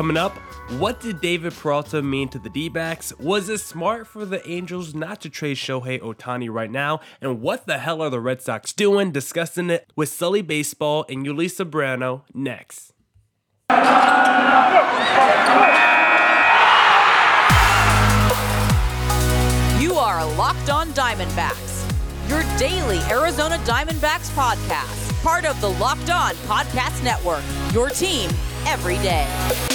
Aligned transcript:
Coming 0.00 0.16
up, 0.16 0.32
what 0.78 0.98
did 0.98 1.20
David 1.20 1.52
Peralta 1.52 2.00
mean 2.00 2.30
to 2.30 2.38
the 2.38 2.48
D 2.48 2.70
backs? 2.70 3.12
Was 3.18 3.50
it 3.50 3.60
smart 3.60 4.06
for 4.06 4.24
the 4.24 4.40
Angels 4.48 4.94
not 4.94 5.20
to 5.20 5.28
trade 5.28 5.58
Shohei 5.58 6.00
Ohtani 6.00 6.48
right 6.48 6.70
now? 6.70 7.00
And 7.20 7.42
what 7.42 7.66
the 7.66 7.76
hell 7.76 8.00
are 8.00 8.08
the 8.08 8.18
Red 8.18 8.40
Sox 8.40 8.72
doing? 8.72 9.10
Discussing 9.12 9.68
it 9.68 9.92
with 9.96 10.08
Sully 10.08 10.40
Baseball 10.40 11.04
and 11.10 11.26
Ulises 11.26 11.62
Sambrano 11.62 12.22
next. 12.32 12.94
You 19.82 19.92
are 19.96 20.24
Locked 20.38 20.70
On 20.70 20.88
Diamondbacks, 20.94 21.86
your 22.26 22.42
daily 22.58 23.00
Arizona 23.10 23.58
Diamondbacks 23.66 24.30
podcast, 24.30 25.22
part 25.22 25.44
of 25.44 25.60
the 25.60 25.68
Locked 25.68 26.08
On 26.08 26.32
Podcast 26.46 27.04
Network, 27.04 27.42
your 27.74 27.90
team 27.90 28.30
every 28.66 28.96
day. 28.96 29.69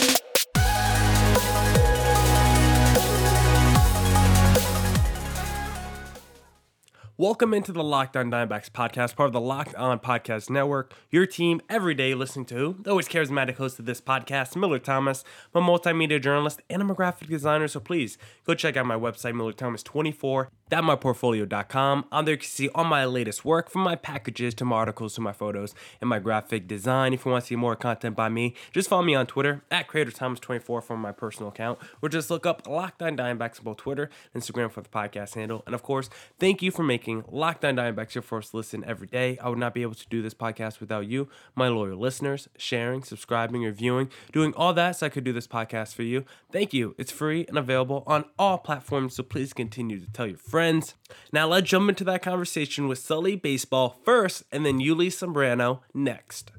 Welcome 7.17 7.53
into 7.53 7.71
the 7.71 7.81
Locked 7.81 8.17
On 8.17 8.29
Diamondbacks 8.29 8.69
podcast, 8.69 9.15
part 9.15 9.27
of 9.27 9.33
the 9.33 9.39
Locked 9.39 9.73
On 9.75 9.97
Podcast 9.99 10.49
Network. 10.49 10.93
Your 11.09 11.25
team 11.25 11.61
every 11.69 11.95
day 11.95 12.13
listening 12.13 12.45
to 12.47 12.75
the 12.81 12.89
always 12.89 13.07
charismatic 13.07 13.55
host 13.55 13.79
of 13.79 13.85
this 13.85 14.01
podcast, 14.01 14.57
Miller 14.57 14.79
Thomas. 14.79 15.23
I'm 15.53 15.63
a 15.63 15.65
multimedia 15.65 16.21
journalist 16.21 16.61
and 16.69 16.81
I'm 16.81 16.91
a 16.91 16.93
graphic 16.93 17.29
designer, 17.29 17.69
so 17.69 17.79
please 17.79 18.17
go 18.45 18.53
check 18.53 18.75
out 18.75 18.85
my 18.85 18.97
website, 18.97 19.31
MillerThomas24.myportfolio.com. 19.31 22.05
On 22.11 22.25
there 22.25 22.33
you 22.33 22.38
can 22.38 22.49
see 22.49 22.67
all 22.75 22.83
my 22.83 23.05
latest 23.05 23.45
work, 23.45 23.69
from 23.69 23.83
my 23.83 23.95
packages 23.95 24.53
to 24.55 24.66
my 24.66 24.75
articles 24.75 25.16
to 25.16 25.22
my 25.22 25.31
photos 25.31 25.73
and 26.02 26.09
my 26.09 26.19
graphic 26.19 26.67
design. 26.67 27.13
If 27.13 27.23
you 27.23 27.31
want 27.31 27.45
to 27.45 27.47
see 27.47 27.55
more 27.55 27.77
content 27.77 28.17
by 28.17 28.27
me, 28.27 28.55
just 28.73 28.89
follow 28.89 29.03
me 29.03 29.16
on 29.16 29.25
Twitter 29.25 29.63
at 29.72 29.88
CreatorThomas24 29.88 30.83
from 30.83 31.00
my 31.00 31.13
personal 31.13 31.47
account, 31.47 31.79
or 32.02 32.09
just 32.09 32.29
look 32.29 32.45
up 32.45 32.67
Locked 32.67 33.02
On 33.02 33.16
Diamondbacks 33.16 33.59
on 33.59 33.63
both 33.63 33.77
Twitter 33.77 34.09
and 34.33 34.44
Instagram 34.44 34.69
for 34.69 34.81
the 34.81 34.89
podcast 34.89 35.35
handle. 35.35 35.63
And 35.66 35.73
of 35.73 35.81
course, 35.81 36.09
thank 36.39 36.61
you 36.61 36.72
for 36.72 36.83
making 36.83 37.05
Locked 37.06 37.64
On 37.64 37.75
Diamondbacks 37.75 38.16
your 38.16 38.22
first 38.22 38.53
listen 38.53 38.84
every 38.84 39.08
day. 39.08 39.38
I 39.38 39.50
would 39.50 39.59
not 39.59 39.73
be 39.73 39.84
able 39.84 39.94
to 39.94 40.09
do 40.09 40.22
this 40.22 40.34
podcast 40.34 40.80
without 40.80 41.08
you, 41.08 41.30
my 41.56 41.67
loyal 41.67 42.00
listeners, 42.00 42.50
sharing, 42.58 43.03
subscribing, 43.03 43.62
reviewing, 43.62 44.09
doing 44.31 44.53
all 44.56 44.73
that 44.73 44.95
so 44.95 45.06
I 45.06 45.09
could 45.09 45.23
do 45.23 45.34
this 45.34 45.47
podcast 45.47 45.94
for 45.94 46.03
you. 46.03 46.25
Thank 46.52 46.73
you. 46.73 46.95
It's 46.97 47.12
free 47.12 47.45
and 47.47 47.58
available 47.58 48.03
on 48.08 48.25
all 48.39 48.58
platforms, 48.58 49.16
so 49.16 49.23
please 49.23 49.53
continue 49.53 50.00
to 50.00 50.12
tell 50.12 50.25
your 50.25 50.38
friends. 50.38 50.95
Now 51.31 51.47
let's 51.47 51.70
jump 51.70 51.89
into 51.89 52.03
that 52.06 52.23
conversation 52.23 52.88
with 52.88 52.97
Sully 52.97 53.36
Baseball 53.36 54.00
first, 54.03 54.44
and 54.52 54.66
then 54.66 54.80
Yuli 54.80 55.08
Sambrano 55.08 55.81
next. 55.94 56.52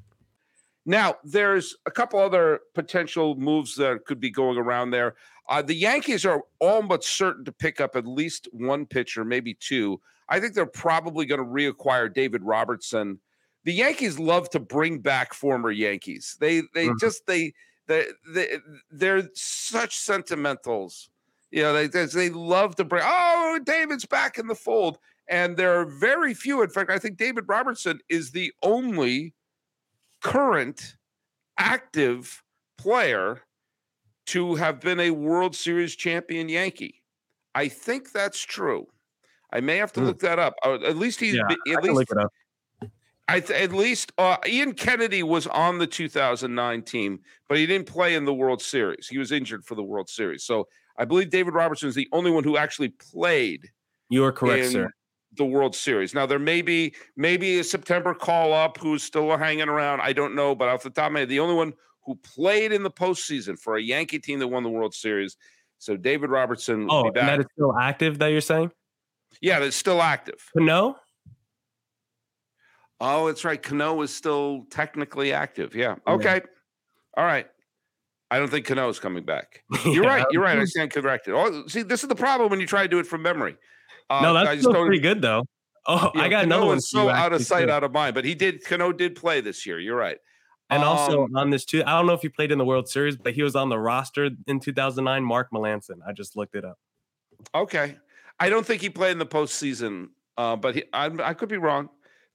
Now, 0.88 1.16
there's 1.24 1.74
a 1.84 1.90
couple 1.90 2.20
other 2.20 2.60
potential 2.72 3.34
moves 3.34 3.74
that 3.74 4.04
could 4.06 4.20
be 4.20 4.30
going 4.30 4.56
around 4.56 4.92
there. 4.92 5.16
Uh, 5.48 5.60
the 5.60 5.74
Yankees 5.74 6.24
are 6.24 6.44
almost 6.60 7.08
certain 7.08 7.44
to 7.44 7.52
pick 7.52 7.80
up 7.80 7.96
at 7.96 8.06
least 8.06 8.48
one 8.52 8.86
pitcher, 8.86 9.24
maybe 9.24 9.54
two. 9.54 10.00
I 10.28 10.40
think 10.40 10.54
they're 10.54 10.66
probably 10.66 11.26
going 11.26 11.40
to 11.40 11.46
reacquire 11.46 12.12
David 12.12 12.42
Robertson. 12.42 13.20
The 13.64 13.72
Yankees 13.72 14.18
love 14.18 14.50
to 14.50 14.60
bring 14.60 15.00
back 15.00 15.34
former 15.34 15.70
Yankees. 15.70 16.36
They 16.40 16.62
they 16.74 16.86
mm-hmm. 16.86 16.98
just 17.00 17.26
they 17.26 17.52
they, 17.86 18.06
they 18.32 18.58
they're 18.90 19.28
such 19.34 19.96
sentimentals. 19.96 21.08
You 21.50 21.62
know, 21.62 21.72
they 21.72 21.86
they 22.06 22.30
love 22.30 22.76
to 22.76 22.84
bring. 22.84 23.02
Oh, 23.04 23.60
David's 23.64 24.04
back 24.04 24.38
in 24.38 24.46
the 24.46 24.54
fold, 24.54 24.98
and 25.28 25.56
there 25.56 25.80
are 25.80 25.86
very 25.86 26.34
few. 26.34 26.62
In 26.62 26.70
fact, 26.70 26.90
I 26.90 26.98
think 26.98 27.16
David 27.16 27.44
Robertson 27.46 28.00
is 28.08 28.30
the 28.30 28.52
only 28.62 29.34
current 30.22 30.96
active 31.58 32.42
player 32.78 33.42
to 34.26 34.56
have 34.56 34.80
been 34.80 35.00
a 35.00 35.10
World 35.10 35.54
Series 35.54 35.94
champion 35.94 36.48
Yankee. 36.48 37.02
I 37.54 37.68
think 37.68 38.12
that's 38.12 38.40
true. 38.40 38.88
I 39.52 39.60
may 39.60 39.76
have 39.76 39.92
to 39.92 40.00
mm. 40.00 40.06
look 40.06 40.18
that 40.20 40.38
up. 40.38 40.54
Uh, 40.64 40.74
at 40.84 40.96
least 40.96 41.20
he's 41.20 41.34
yeah, 41.34 41.74
at 41.74 41.82
least 41.82 41.94
look 41.94 42.10
it 42.10 42.18
up. 42.18 42.32
I 43.28 43.40
th- 43.40 43.60
at 43.60 43.72
least 43.72 44.12
uh, 44.18 44.36
Ian 44.46 44.72
Kennedy 44.72 45.22
was 45.22 45.46
on 45.48 45.78
the 45.78 45.86
2009 45.86 46.82
team, 46.82 47.20
but 47.48 47.58
he 47.58 47.66
didn't 47.66 47.88
play 47.88 48.14
in 48.14 48.24
the 48.24 48.34
World 48.34 48.62
Series. 48.62 49.08
He 49.08 49.18
was 49.18 49.32
injured 49.32 49.64
for 49.64 49.74
the 49.74 49.82
World 49.82 50.08
Series. 50.08 50.44
So 50.44 50.68
I 50.96 51.04
believe 51.04 51.30
David 51.30 51.54
Robertson 51.54 51.88
is 51.88 51.94
the 51.94 52.08
only 52.12 52.30
one 52.30 52.44
who 52.44 52.56
actually 52.56 52.90
played. 52.90 53.68
You 54.08 54.24
are 54.24 54.32
correct, 54.32 54.70
sir. 54.70 54.90
The 55.36 55.44
World 55.44 55.74
Series. 55.74 56.14
Now 56.14 56.24
there 56.24 56.38
may 56.38 56.62
be 56.62 56.94
maybe 57.16 57.58
a 57.58 57.64
September 57.64 58.14
call 58.14 58.52
up 58.52 58.78
who's 58.78 59.02
still 59.02 59.36
hanging 59.36 59.68
around. 59.68 60.00
I 60.00 60.12
don't 60.12 60.34
know, 60.34 60.54
but 60.54 60.68
off 60.68 60.84
the 60.84 60.90
top 60.90 61.08
of 61.08 61.12
my 61.12 61.20
head, 61.20 61.28
the 61.28 61.40
only 61.40 61.56
one 61.56 61.74
who 62.04 62.14
played 62.16 62.72
in 62.72 62.84
the 62.84 62.90
postseason 62.90 63.58
for 63.58 63.76
a 63.76 63.82
Yankee 63.82 64.20
team 64.20 64.38
that 64.38 64.48
won 64.48 64.62
the 64.62 64.70
World 64.70 64.94
Series. 64.94 65.36
So 65.78 65.96
David 65.96 66.30
Robertson. 66.30 66.86
Oh, 66.88 67.06
and 67.06 67.16
that 67.16 67.40
is 67.40 67.46
still 67.52 67.76
active. 67.76 68.20
That 68.20 68.28
you're 68.28 68.40
saying? 68.40 68.70
Yeah, 69.40 69.60
that's 69.60 69.76
still 69.76 70.02
active. 70.02 70.50
Cano? 70.56 70.96
Oh, 73.00 73.26
it's 73.26 73.44
right. 73.44 73.62
Cano 73.62 74.00
is 74.02 74.14
still 74.14 74.66
technically 74.70 75.32
active. 75.32 75.74
Yeah. 75.74 75.96
Okay. 76.06 76.36
Yeah. 76.36 77.16
All 77.16 77.24
right. 77.24 77.46
I 78.30 78.38
don't 78.38 78.50
think 78.50 78.66
Cano 78.66 78.88
is 78.88 78.98
coming 78.98 79.24
back. 79.24 79.62
You're 79.84 80.04
yeah. 80.04 80.14
right. 80.14 80.26
You're 80.30 80.42
right. 80.42 80.58
I 80.58 80.64
stand 80.64 80.90
corrected. 80.90 81.34
Oh, 81.34 81.66
see, 81.68 81.82
this 81.82 82.02
is 82.02 82.08
the 82.08 82.16
problem 82.16 82.50
when 82.50 82.60
you 82.60 82.66
try 82.66 82.82
to 82.82 82.88
do 82.88 82.98
it 82.98 83.06
from 83.06 83.22
memory. 83.22 83.56
Uh, 84.08 84.20
no, 84.22 84.34
that's 84.34 84.60
still 84.60 84.72
pretty 84.72 85.00
good 85.00 85.20
though. 85.20 85.44
Oh, 85.86 86.10
I 86.14 86.28
got 86.28 86.42
Cano 86.42 86.56
another 86.56 86.66
one. 86.66 86.80
So 86.80 87.08
out 87.08 87.32
of 87.32 87.42
sight, 87.42 87.66
too. 87.66 87.70
out 87.70 87.84
of 87.84 87.92
mind. 87.92 88.14
But 88.14 88.24
he 88.24 88.34
did. 88.34 88.64
Cano 88.64 88.92
did 88.92 89.14
play 89.14 89.40
this 89.40 89.66
year. 89.66 89.78
You're 89.78 89.96
right. 89.96 90.18
And 90.68 90.82
um, 90.82 90.88
also 90.88 91.28
on 91.36 91.50
this 91.50 91.64
too, 91.64 91.84
I 91.86 91.92
don't 91.92 92.06
know 92.06 92.14
if 92.14 92.22
he 92.22 92.28
played 92.28 92.50
in 92.50 92.58
the 92.58 92.64
World 92.64 92.88
Series, 92.88 93.16
but 93.16 93.34
he 93.34 93.42
was 93.42 93.54
on 93.54 93.68
the 93.68 93.78
roster 93.78 94.30
in 94.48 94.58
2009. 94.58 95.22
Mark 95.22 95.48
Melancon. 95.52 95.98
I 96.06 96.12
just 96.12 96.36
looked 96.36 96.56
it 96.56 96.64
up. 96.64 96.78
Okay. 97.54 97.96
I 98.38 98.48
don't 98.48 98.66
think 98.66 98.82
he 98.82 98.90
played 98.90 99.12
in 99.12 99.18
the 99.18 99.26
postseason, 99.26 100.08
uh, 100.36 100.56
but 100.56 100.74
he, 100.74 100.84
I, 100.92 101.10
I, 101.22 101.34
could 101.34 101.48
be 101.48 101.56
wrong. 101.56 101.88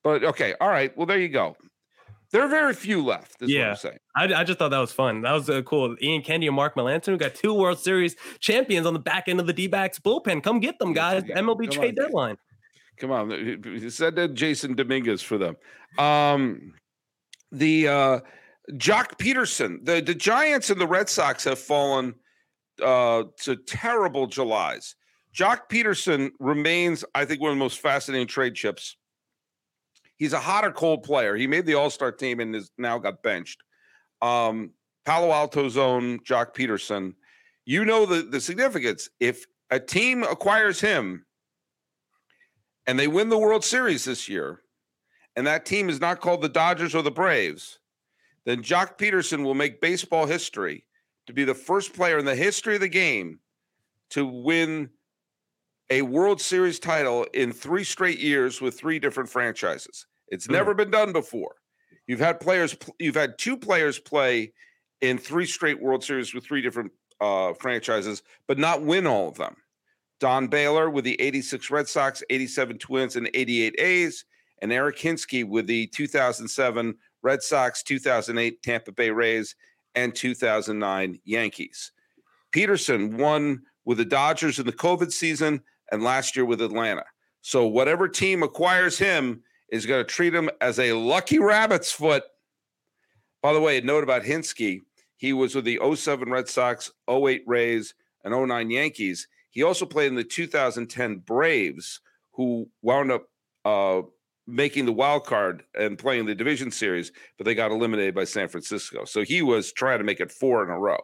But 0.04 0.24
okay, 0.24 0.56
all 0.60 0.70
right. 0.70 0.96
Well, 0.98 1.06
there 1.06 1.20
you 1.20 1.30
go. 1.30 1.56
There 2.32 2.42
are 2.42 2.48
very 2.48 2.74
few 2.74 3.04
left. 3.04 3.36
yeah, 3.42 3.76
I, 4.16 4.34
I, 4.34 4.44
just 4.46 4.58
thought 4.58 4.70
that 4.70 4.80
was 4.80 4.94
fun. 4.94 5.22
That 5.22 5.34
was 5.34 5.50
uh, 5.50 5.62
cool. 5.64 5.98
Ian 6.02 6.22
Kennedy 6.22 6.48
and 6.48 6.56
Mark 6.56 6.76
Melancon 6.76 7.10
we 7.10 7.18
got 7.18 7.36
two 7.36 7.54
World 7.54 7.78
Series 7.78 8.16
champions 8.40 8.88
on 8.88 8.94
the 8.94 9.00
back 9.00 9.28
end 9.28 9.42
of 9.42 9.48
the 9.48 9.54
D-backs 9.54 10.00
bullpen. 10.00 10.42
Come 10.42 10.62
get 10.62 10.80
them, 10.80 10.94
guys. 10.94 11.24
MLB 11.24 11.66
Come 11.66 11.70
trade 11.70 12.00
on, 12.00 12.06
deadline. 12.06 12.38
Come 12.98 13.12
on, 13.12 13.32
he 13.32 13.90
said 13.90 14.16
that 14.16 14.34
Jasson 14.34 14.76
Dominguez 14.76 15.22
for 15.22 15.38
them. 15.38 15.58
Um, 15.98 16.74
the 17.52 17.88
uh, 17.88 18.20
Joc 18.74 19.18
Pederson, 19.18 19.84
the 19.84 20.02
the 20.02 20.16
Giants 20.16 20.70
and 20.70 20.80
the 20.80 20.88
Red 20.88 21.10
Sox 21.10 21.44
have 21.44 21.60
fallen 21.60 22.16
uh, 22.82 23.24
to 23.42 23.56
terrible 23.56 24.28
Julys. 24.28 24.96
Joc 25.36 25.70
Pederson 25.70 26.32
remains, 26.40 27.06
I 27.16 27.26
think, 27.26 27.42
one 27.42 27.52
of 27.52 27.58
the 27.58 27.64
most 27.64 27.80
fascinating 27.80 28.28
trade 28.28 28.56
chips. 28.56 28.98
He's 30.18 30.34
a 30.34 30.40
hot 30.40 30.66
or 30.66 30.72
cold 30.72 31.04
player. 31.04 31.36
He 31.36 31.48
made 31.48 31.66
the 31.66 31.76
All 31.76 31.90
Star 31.90 32.12
team 32.12 32.40
and 32.40 32.56
is 32.56 32.72
now 32.78 33.00
got 33.00 33.24
benched. 33.24 33.64
Um, 34.22 34.72
Palo 35.06 35.32
Alto 35.32 35.68
zone, 35.70 36.20
Joc 36.20 36.54
Pederson. 36.54 37.16
You 37.66 37.86
know 37.86 38.06
the, 38.06 38.22
the 38.22 38.42
significance. 38.42 39.10
If 39.20 39.46
a 39.70 39.80
team 39.80 40.24
acquires 40.24 40.80
him 40.80 41.26
and 42.86 43.00
they 43.00 43.08
win 43.08 43.30
the 43.30 43.40
World 43.40 43.64
Series 43.64 44.04
this 44.04 44.28
year, 44.28 44.62
and 45.36 45.48
that 45.48 45.66
team 45.66 45.90
is 45.90 46.02
not 46.02 46.20
called 46.20 46.42
the 46.42 46.50
Dodgers 46.50 46.94
or 46.94 47.02
the 47.02 47.10
Braves, 47.10 47.80
then 48.46 48.62
Joc 48.62 48.98
Pederson 48.98 49.44
will 49.44 49.54
make 49.54 49.82
baseball 49.82 50.26
history 50.26 50.86
to 51.28 51.34
be 51.34 51.46
the 51.46 51.56
first 51.56 51.94
player 51.94 52.18
in 52.18 52.26
the 52.26 52.36
history 52.36 52.76
of 52.76 52.82
the 52.82 52.90
game 52.90 53.40
to 54.10 54.26
win 54.26 54.90
a 55.92 56.02
World 56.02 56.40
Series 56.40 56.80
title 56.80 57.28
in 57.34 57.52
three 57.52 57.84
straight 57.84 58.20
years 58.20 58.62
with 58.62 58.80
three 58.80 58.98
different 58.98 59.30
franchises. 59.30 60.08
It's 60.30 60.48
mm. 60.48 60.54
never 60.54 60.74
been 60.74 60.90
done 60.90 61.12
before. 61.12 61.56
You've 62.08 62.22
had 62.22 62.40
players, 62.40 62.76
you've 62.98 63.16
had 63.16 63.38
two 63.38 63.58
players 63.58 64.00
play 64.00 64.54
in 65.02 65.18
three 65.18 65.46
straight 65.46 65.82
World 65.82 66.04
Series 66.04 66.34
with 66.34 66.46
three 66.46 66.62
different 66.62 66.94
uh, 67.20 67.54
franchises, 67.54 68.24
but 68.48 68.58
not 68.58 68.82
win 68.82 69.06
all 69.06 69.28
of 69.28 69.36
them. 69.36 69.56
Don 70.22 70.48
Baylor 70.48 70.90
with 70.90 71.04
the 71.04 71.20
86 71.20 71.70
Red 71.70 71.90
Sox, 71.90 72.24
87 72.30 72.78
Twins, 72.78 73.18
and 73.18 73.30
88 73.34 73.76
A's, 73.78 74.24
and 74.62 74.72
Eric 74.72 74.98
Hinske 74.98 75.48
with 75.48 75.68
the 75.68 75.88
2007 75.88 76.96
Red 77.22 77.44
Sox, 77.44 77.84
2008 77.84 78.64
Tampa 78.64 78.92
Bay 78.94 79.10
Rays, 79.10 79.56
and 79.96 80.16
2009 80.16 81.20
Yankees. 81.26 81.92
Pederson 82.54 83.18
won 83.18 83.64
with 83.84 83.98
the 83.98 84.06
Dodgers 84.06 84.58
in 84.58 84.66
the 84.66 84.72
COVID 84.72 85.12
season 85.12 85.62
and 85.92 86.04
last 86.04 86.36
year 86.36 86.46
with 86.46 86.62
Atlanta. 86.62 87.04
So 87.42 87.66
whatever 87.66 88.08
team 88.08 88.44
acquires 88.44 88.98
him 88.98 89.44
is 89.72 89.86
going 89.86 90.04
to 90.04 90.10
treat 90.10 90.34
him 90.34 90.50
as 90.60 90.80
a 90.80 90.94
lucky 90.94 91.40
rabbit's 91.40 91.92
foot. 91.92 92.24
By 93.42 93.54
the 93.54 93.62
way, 93.62 93.78
a 93.78 93.82
note 93.82 94.04
about 94.04 94.24
Hinske. 94.24 94.82
He 95.18 95.34
was 95.34 95.56
with 95.56 95.66
the 95.66 95.80
07 95.96 96.32
Red 96.32 96.48
Sox, 96.48 96.92
08 97.10 97.44
Rays, 97.48 97.94
and 98.24 98.34
09 98.34 98.70
Yankees. 98.70 99.28
He 99.50 99.64
also 99.64 99.86
played 99.86 100.08
in 100.08 100.16
the 100.16 100.24
2010 100.24 101.18
Braves, 101.20 102.00
who 102.34 102.70
wound 102.82 103.12
up 103.12 103.28
uh, 103.66 104.02
making 104.48 104.86
the 104.86 104.92
wild 104.92 105.26
card 105.26 105.64
and 105.78 105.98
playing 105.98 106.26
the 106.26 106.36
division 106.36 106.72
series, 106.72 107.12
but 107.38 107.46
they 107.46 107.56
got 107.56 107.72
eliminated 107.72 108.16
by 108.16 108.24
San 108.24 108.48
Francisco. 108.48 109.06
So 109.06 109.24
he 109.24 109.42
was 109.42 109.72
trying 109.72 110.00
to 110.00 110.04
make 110.04 110.20
it 110.20 110.32
four 110.32 110.64
in 110.64 110.70
a 110.70 110.80
row. 110.80 111.00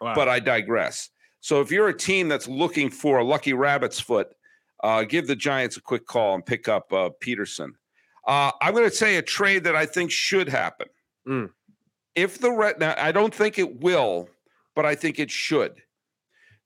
Wow. 0.00 0.14
But 0.14 0.28
I 0.28 0.40
digress. 0.40 1.10
So 1.42 1.60
if 1.60 1.72
you're 1.72 1.88
a 1.88 1.96
team 1.96 2.28
that's 2.28 2.46
looking 2.46 2.88
for 2.88 3.18
a 3.18 3.24
lucky 3.24 3.52
rabbit's 3.52 3.98
foot, 3.98 4.28
uh, 4.84 5.02
give 5.02 5.26
the 5.26 5.34
Giants 5.36 5.76
a 5.76 5.80
quick 5.82 6.06
call 6.06 6.36
and 6.36 6.46
pick 6.46 6.68
up 6.68 6.92
uh, 6.92 7.10
Pederson. 7.22 7.70
Uh, 8.26 8.52
I'm 8.60 8.72
going 8.74 8.88
to 8.88 8.94
say 8.94 9.16
a 9.16 9.22
trade 9.22 9.64
that 9.64 9.74
I 9.74 9.84
think 9.84 10.12
should 10.12 10.48
happen. 10.48 10.86
Mm. 11.26 11.50
If 12.14 12.38
the 12.38 12.52
Red, 12.52 12.78
now 12.78 12.94
I 12.96 13.10
don't 13.10 13.34
think 13.34 13.58
it 13.58 13.80
will, 13.80 14.28
but 14.76 14.86
I 14.86 14.94
think 14.94 15.18
it 15.18 15.32
should. 15.32 15.82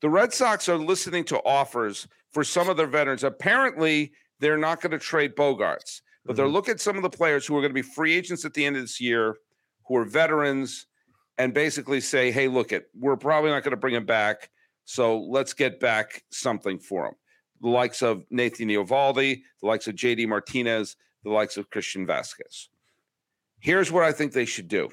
The 0.02 0.10
Red 0.10 0.34
Sox 0.34 0.68
are 0.68 0.76
listening 0.76 1.24
to 1.24 1.42
offers 1.44 2.06
for 2.32 2.44
some 2.44 2.68
of 2.68 2.76
their 2.76 2.86
veterans. 2.86 3.24
Apparently, 3.24 4.12
they're 4.40 4.58
not 4.58 4.82
going 4.82 4.90
to 4.92 4.98
trade 4.98 5.34
Bogaerts, 5.34 6.02
but 6.26 6.36
they're 6.36 6.44
Mhm. 6.46 6.52
looking 6.52 6.72
at 6.72 6.80
some 6.80 6.96
of 6.96 7.02
the 7.02 7.08
players 7.08 7.46
who 7.46 7.56
are 7.56 7.62
going 7.62 7.70
to 7.70 7.74
be 7.74 7.80
free 7.80 8.14
agents 8.14 8.44
at 8.44 8.52
the 8.52 8.66
end 8.66 8.76
of 8.76 8.82
this 8.82 9.00
year, 9.00 9.38
who 9.86 9.96
are 9.96 10.04
veterans, 10.04 10.86
and 11.38 11.54
basically 11.54 12.02
say, 12.02 12.30
"Hey, 12.30 12.46
look 12.48 12.72
it, 12.72 12.90
we're 12.94 13.16
probably 13.16 13.50
not 13.50 13.62
going 13.62 13.70
to 13.70 13.76
bring 13.78 13.94
him 13.94 14.04
back, 14.04 14.50
so 14.86 15.18
let's 15.18 15.52
get 15.52 15.78
back 15.78 16.24
something 16.30 16.78
for 16.78 17.06
him." 17.06 17.14
The 17.60 17.68
likes 17.68 18.02
of 18.02 18.24
Nathan 18.30 18.68
Eovaldi, 18.68 19.42
the 19.60 19.66
likes 19.66 19.86
of 19.86 19.94
JD 19.94 20.26
Martinez, 20.26 20.96
the 21.22 21.30
likes 21.30 21.58
of 21.58 21.68
Christian 21.68 22.06
Vazquez. 22.06 22.68
Here's 23.60 23.92
what 23.92 24.04
I 24.04 24.12
think 24.12 24.32
they 24.32 24.44
should 24.44 24.68
do. 24.68 24.88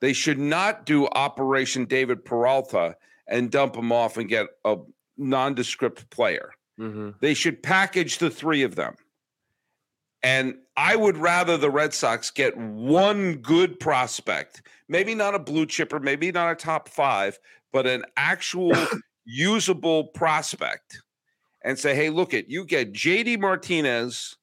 They 0.00 0.12
should 0.12 0.38
not 0.38 0.84
do 0.84 1.06
Operation 1.06 1.86
David 1.86 2.24
Peralta 2.24 2.96
and 3.26 3.50
dump 3.50 3.76
him 3.76 3.90
off 3.90 4.16
and 4.16 4.28
get 4.28 4.48
a 4.64 4.76
nondescript 5.16 6.10
player. 6.10 6.50
hmm 6.76 7.10
They 7.20 7.34
should 7.34 7.62
package 7.62 8.18
the 8.18 8.30
three 8.30 8.62
of 8.62 8.74
them. 8.76 8.96
And 10.22 10.56
I 10.76 10.96
would 10.96 11.18
rather 11.18 11.56
the 11.56 11.70
Red 11.70 11.94
Sox 11.94 12.30
get 12.30 12.56
one 12.56 13.36
good 13.36 13.78
prospect, 13.78 14.62
maybe 14.88 15.14
not 15.14 15.34
a 15.34 15.38
blue 15.38 15.66
chipper, 15.66 16.00
maybe 16.00 16.32
not 16.32 16.50
a 16.50 16.54
top 16.54 16.88
five, 16.88 17.38
but 17.74 17.88
an 17.88 18.04
actual 18.16 18.72
usable 19.26 20.04
prospect 20.04 21.02
and 21.64 21.76
say, 21.76 21.94
hey, 21.94 22.08
look 22.08 22.32
at 22.32 22.48
you 22.48 22.64
get 22.64 22.92
JD 22.94 23.40
Martinez, 23.40 24.36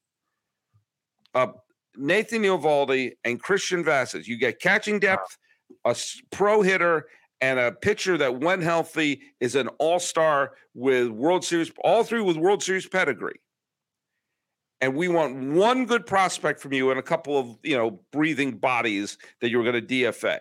uh, 1.34 1.48
Nathan 1.96 2.44
Eovaldi, 2.44 3.14
and 3.24 3.42
Christian 3.42 3.84
Vazquez. 3.86 4.28
You 4.28 4.38
get 4.38 4.60
catching 4.60 5.00
depth, 5.00 5.38
a 5.86 5.96
pro 6.32 6.62
hitter, 6.62 7.06
and 7.40 7.58
a 7.58 7.72
pitcher 7.72 8.18
that, 8.18 8.40
when 8.42 8.62
healthy, 8.62 9.22
is 9.40 9.56
an 9.56 9.70
all 9.80 10.00
star 10.00 10.52
with 10.76 11.08
World 11.08 11.46
Series, 11.46 11.72
all 11.84 12.04
three 12.04 12.22
with 12.22 12.36
World 12.36 12.62
Series 12.62 12.88
pedigree. 12.88 13.40
And 14.82 14.96
we 14.96 15.08
want 15.08 15.54
one 15.54 15.86
good 15.86 16.06
prospect 16.06 16.60
from 16.60 16.74
you 16.74 16.90
and 16.90 17.00
a 17.00 17.04
couple 17.04 17.38
of, 17.38 17.58
you 17.64 17.78
know, 17.78 18.02
breathing 18.12 18.58
bodies 18.58 19.18
that 19.40 19.52
you're 19.52 19.64
going 19.64 19.76
to 19.76 19.82
DFA. 19.82 20.40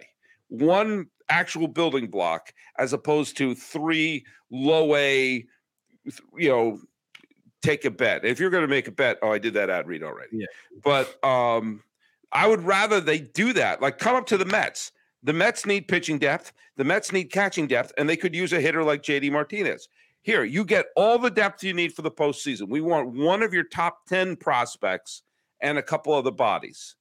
One 0.51 1.07
actual 1.29 1.69
building 1.69 2.09
block 2.09 2.53
as 2.79 2.93
opposed 2.93 3.37
to 3.39 3.55
three 3.55 4.25
low 4.51 4.95
A, 4.95 5.45
you 6.37 6.49
know, 6.49 6.81
take 7.63 7.85
a 7.85 7.91
bet. 7.91 8.25
If 8.25 8.39
you're 8.39 8.51
going 8.51 8.63
to 8.63 8.69
make 8.69 8.89
a 8.89 8.93
bet, 8.93 9.19
oh, 9.23 9.33
I 9.33 9.39
did 9.39 9.55
that 9.55 9.71
ad 9.71 9.87
read 9.87 10.03
already. 10.03 10.39
Yeah. 10.39 10.47
But 10.83 11.23
um, 11.25 11.83
I 12.33 12.47
would 12.47 12.63
rather 12.63 13.01
they 13.01 13.19
do 13.19 13.53
that. 13.55 13.81
Like 13.81 13.99
come 13.99 14.17
up 14.17 14.27
to 14.27 14.37
the 14.37 14.45
Mets. 14.45 14.93
The 15.23 15.33
Mets 15.33 15.67
need 15.67 15.89
pitching 15.89 16.19
depth. 16.19 16.53
The 16.77 16.85
Mets 16.85 17.13
need 17.13 17.25
catching 17.25 17.67
depth, 17.67 17.93
and 17.99 18.09
they 18.09 18.17
could 18.17 18.35
use 18.35 18.53
a 18.53 18.61
hitter 18.61 18.83
like 18.83 19.03
JD 19.03 19.31
Martinez. 19.33 19.89
Here, 20.23 20.45
you 20.45 20.65
get 20.65 20.87
all 20.97 21.19
the 21.19 21.31
depth 21.31 21.63
you 21.63 21.73
need 21.73 21.93
for 21.93 22.03
the 22.03 22.11
postseason. 22.11 22.69
We 22.69 22.81
want 22.81 23.15
one 23.15 23.43
of 23.43 23.55
your 23.55 23.65
top 23.65 24.07
10 24.09 24.37
prospects 24.37 25.23
and 25.61 25.79
a 25.79 25.83
couple 25.83 26.15
of 26.15 26.25
the 26.25 26.33
bodies. 26.33 26.97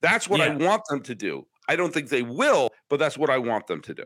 That's 0.00 0.28
what 0.28 0.40
I 0.40 0.54
want 0.54 0.82
them 0.88 1.02
to 1.02 1.14
do. 1.14 1.46
I 1.68 1.76
don't 1.76 1.92
think 1.92 2.08
they 2.08 2.22
will, 2.22 2.70
but 2.88 2.98
that's 2.98 3.18
what 3.18 3.30
I 3.30 3.38
want 3.38 3.66
them 3.66 3.80
to 3.82 3.94
do. 3.94 4.04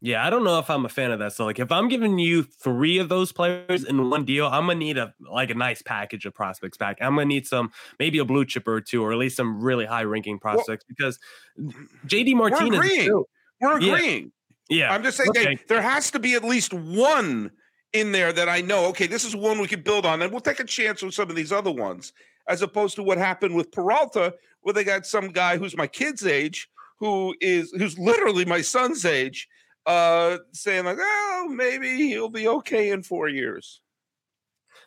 Yeah, 0.00 0.26
I 0.26 0.28
don't 0.28 0.44
know 0.44 0.58
if 0.58 0.68
I'm 0.68 0.84
a 0.84 0.88
fan 0.90 1.12
of 1.12 1.18
that. 1.20 1.32
So, 1.32 1.46
like, 1.46 1.58
if 1.58 1.72
I'm 1.72 1.88
giving 1.88 2.18
you 2.18 2.42
three 2.42 2.98
of 2.98 3.08
those 3.08 3.32
players 3.32 3.84
in 3.84 4.10
one 4.10 4.26
deal, 4.26 4.46
I'm 4.46 4.66
gonna 4.66 4.74
need 4.74 4.98
a 4.98 5.14
like 5.20 5.48
a 5.48 5.54
nice 5.54 5.80
package 5.80 6.26
of 6.26 6.34
prospects 6.34 6.76
back. 6.76 6.98
I'm 7.00 7.14
gonna 7.14 7.24
need 7.24 7.46
some, 7.46 7.72
maybe 7.98 8.18
a 8.18 8.24
blue 8.26 8.44
chipper 8.44 8.74
or 8.74 8.80
two, 8.82 9.02
or 9.02 9.12
at 9.12 9.18
least 9.18 9.36
some 9.36 9.62
really 9.62 9.86
high 9.86 10.04
ranking 10.04 10.38
prospects 10.38 10.84
because 10.86 11.18
mm, 11.58 11.72
JD 12.06 12.34
Martinez. 12.34 12.78
is 12.84 12.90
agreeing. 12.90 13.24
We're 13.62 13.76
agreeing. 13.78 14.32
yeah, 14.68 14.92
I'm 14.92 15.02
just 15.02 15.16
saying 15.16 15.30
Okay. 15.30 15.58
there 15.68 15.80
has 15.80 16.10
to 16.10 16.18
be 16.18 16.34
at 16.34 16.44
least 16.44 16.74
one 16.74 17.50
in 17.94 18.12
there 18.12 18.32
that 18.32 18.48
I 18.48 18.60
know, 18.60 18.86
okay, 18.86 19.06
this 19.06 19.24
is 19.24 19.34
one 19.34 19.58
we 19.58 19.68
could 19.68 19.84
build 19.84 20.04
on, 20.04 20.20
and 20.20 20.30
we'll 20.30 20.40
take 20.42 20.60
a 20.60 20.64
chance 20.64 21.00
with 21.00 21.14
some 21.14 21.30
of 21.30 21.36
these 21.36 21.52
other 21.52 21.70
ones, 21.70 22.12
as 22.48 22.62
opposed 22.62 22.96
to 22.96 23.02
what 23.02 23.18
happened 23.18 23.54
with 23.54 23.72
Peralta, 23.72 24.34
where 24.62 24.72
they 24.72 24.84
got 24.84 25.06
some 25.06 25.28
guy 25.28 25.56
who's 25.56 25.76
my 25.76 25.86
kid's 25.86 26.26
age, 26.26 26.68
who 26.98 27.34
is 27.40 27.70
who's 27.72 27.98
literally 27.98 28.44
my 28.44 28.60
son's 28.60 29.04
age, 29.04 29.48
uh, 29.86 30.38
saying 30.52 30.84
like, 30.84 30.98
oh, 31.00 31.46
maybe 31.50 31.96
he'll 31.96 32.28
be 32.28 32.48
okay 32.48 32.90
in 32.90 33.02
four 33.02 33.28
years. 33.28 33.80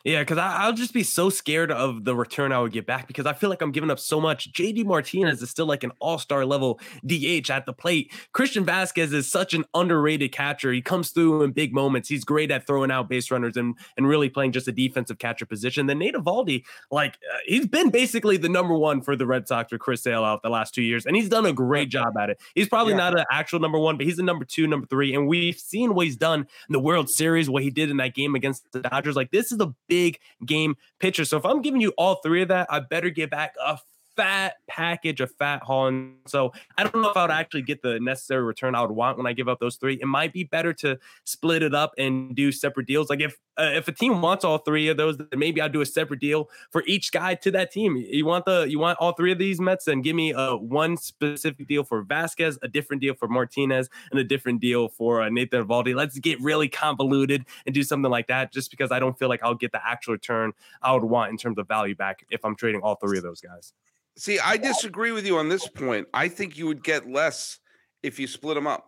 Yeah, 0.08 0.20
because 0.20 0.38
I'll 0.38 0.72
just 0.72 0.94
be 0.94 1.02
so 1.02 1.28
scared 1.28 1.70
of 1.70 2.02
the 2.06 2.16
return 2.16 2.50
I 2.50 2.60
would 2.60 2.72
get 2.72 2.86
back 2.86 3.06
because 3.08 3.26
I 3.26 3.34
feel 3.34 3.50
like 3.50 3.60
I'm 3.60 3.72
giving 3.72 3.90
up 3.90 3.98
so 3.98 4.22
much. 4.22 4.50
JD 4.54 4.86
Martinez 4.86 5.42
is 5.42 5.50
still 5.50 5.66
like 5.66 5.84
an 5.84 5.92
all 6.00 6.18
star 6.18 6.46
level 6.46 6.80
DH 7.06 7.50
at 7.50 7.66
the 7.66 7.74
plate. 7.74 8.10
Christian 8.32 8.64
Vazquez 8.64 9.12
is 9.12 9.30
such 9.30 9.52
an 9.52 9.66
underrated 9.74 10.32
catcher. 10.32 10.72
He 10.72 10.80
comes 10.80 11.10
through 11.10 11.42
in 11.42 11.52
big 11.52 11.74
moments. 11.74 12.08
He's 12.08 12.24
great 12.24 12.50
at 12.50 12.66
throwing 12.66 12.90
out 12.90 13.10
base 13.10 13.30
runners 13.30 13.58
and, 13.58 13.74
and 13.98 14.08
really 14.08 14.30
playing 14.30 14.52
just 14.52 14.66
a 14.66 14.72
defensive 14.72 15.18
catcher 15.18 15.44
position. 15.44 15.88
Then 15.88 15.98
Nate 15.98 16.14
Eovaldi, 16.14 16.64
like, 16.90 17.18
uh, 17.30 17.36
he's 17.44 17.66
been 17.66 17.90
basically 17.90 18.38
the 18.38 18.48
number 18.48 18.72
one 18.72 19.02
for 19.02 19.14
the 19.14 19.26
Red 19.26 19.46
Sox 19.46 19.70
with 19.72 19.82
Chris 19.82 20.02
Sale 20.02 20.24
out 20.24 20.42
the 20.42 20.48
last 20.48 20.74
two 20.74 20.80
years, 20.80 21.04
and 21.04 21.16
he's 21.16 21.28
done 21.28 21.44
a 21.44 21.52
great 21.52 21.90
job 21.90 22.16
at 22.16 22.30
it. 22.30 22.40
He's 22.54 22.66
probably 22.66 22.94
Yeah. 22.94 23.10
not 23.10 23.18
an 23.18 23.26
actual 23.30 23.60
number 23.60 23.78
one, 23.78 23.98
but 23.98 24.06
he's 24.06 24.18
a 24.18 24.22
number 24.22 24.46
two, 24.46 24.66
number 24.66 24.86
three. 24.86 25.14
And 25.14 25.28
we've 25.28 25.58
seen 25.58 25.92
what 25.94 26.06
he's 26.06 26.16
done 26.16 26.40
in 26.40 26.72
the 26.72 26.80
World 26.80 27.10
Series, 27.10 27.50
what 27.50 27.62
he 27.62 27.68
did 27.68 27.90
in 27.90 27.98
that 27.98 28.14
game 28.14 28.34
against 28.34 28.72
the 28.72 28.80
Dodgers. 28.80 29.14
Like, 29.14 29.32
this 29.32 29.52
is 29.52 29.60
a 29.60 29.74
big 29.86 29.97
game 30.44 30.76
pitcher. 30.98 31.24
So 31.24 31.36
if 31.36 31.44
I'm 31.44 31.62
giving 31.62 31.80
you 31.80 31.92
all 31.98 32.16
three 32.16 32.42
of 32.42 32.48
that, 32.48 32.66
I 32.70 32.80
better 32.80 33.10
get 33.10 33.30
back 33.30 33.54
a 33.64 33.78
fat 34.18 34.54
package, 34.66 35.20
of 35.20 35.30
fat. 35.36 35.62
And 35.68 36.16
so 36.26 36.52
I 36.76 36.82
don't 36.82 37.00
know 37.00 37.08
if 37.08 37.16
I 37.16 37.22
would 37.22 37.30
actually 37.30 37.62
get 37.62 37.82
the 37.82 38.00
necessary 38.00 38.42
return 38.42 38.74
I 38.74 38.82
would 38.82 38.90
want 38.90 39.16
when 39.16 39.26
I 39.26 39.32
give 39.32 39.48
up 39.48 39.60
those 39.60 39.76
three. 39.76 39.94
It 39.94 40.06
might 40.06 40.32
be 40.32 40.42
better 40.42 40.72
to 40.74 40.98
split 41.24 41.62
it 41.62 41.72
up 41.72 41.92
and 41.96 42.34
do 42.34 42.50
separate 42.50 42.86
deals. 42.88 43.08
Like 43.08 43.20
if 43.20 43.38
uh, 43.56 43.72
if 43.74 43.88
a 43.88 43.92
team 43.92 44.20
wants 44.20 44.44
all 44.44 44.58
three 44.58 44.88
of 44.88 44.96
those, 44.96 45.16
then 45.16 45.28
maybe 45.36 45.60
I'll 45.60 45.68
do 45.68 45.80
a 45.80 45.86
separate 45.86 46.20
deal 46.20 46.48
for 46.70 46.82
each 46.86 47.12
guy 47.12 47.34
to 47.36 47.50
that 47.52 47.70
team. 47.70 47.96
You 47.96 48.26
want 48.26 48.44
the 48.44 48.66
you 48.68 48.78
want 48.78 48.98
all 49.00 49.12
three 49.12 49.30
of 49.30 49.38
these 49.38 49.60
Mets, 49.60 49.84
then 49.84 50.02
give 50.02 50.16
me 50.16 50.32
a 50.36 50.56
one 50.56 50.96
specific 50.96 51.68
deal 51.68 51.84
for 51.84 52.04
Vazquez, 52.04 52.58
a 52.62 52.68
different 52.68 53.00
deal 53.02 53.14
for 53.14 53.28
Martinez, 53.28 53.88
and 54.10 54.18
a 54.18 54.24
different 54.24 54.60
deal 54.60 54.88
for 54.88 55.22
uh, 55.22 55.28
Nathan 55.28 55.64
Eovaldi. 55.64 55.94
Let's 55.94 56.18
get 56.18 56.40
really 56.40 56.68
convoluted 56.68 57.46
and 57.66 57.74
do 57.74 57.84
something 57.84 58.10
like 58.10 58.26
that, 58.26 58.52
just 58.52 58.70
because 58.70 58.90
I 58.90 58.98
don't 58.98 59.16
feel 59.16 59.28
like 59.28 59.42
I'll 59.44 59.54
get 59.54 59.70
the 59.70 59.84
actual 59.86 60.14
return 60.14 60.52
I 60.82 60.92
would 60.92 61.04
want 61.04 61.30
in 61.30 61.36
terms 61.36 61.58
of 61.58 61.68
value 61.68 61.94
back 61.94 62.24
if 62.30 62.44
I'm 62.44 62.56
trading 62.56 62.80
all 62.82 62.96
three 62.96 63.18
of 63.18 63.24
those 63.24 63.40
guys. 63.40 63.72
See, 64.18 64.40
I 64.40 64.56
disagree 64.56 65.12
with 65.12 65.24
you 65.24 65.38
on 65.38 65.48
this 65.48 65.68
point. 65.68 66.08
I 66.12 66.26
think 66.26 66.58
you 66.58 66.66
would 66.66 66.82
get 66.82 67.08
less 67.08 67.60
if 68.02 68.18
you 68.18 68.26
split 68.26 68.56
them 68.56 68.66
up. 68.66 68.84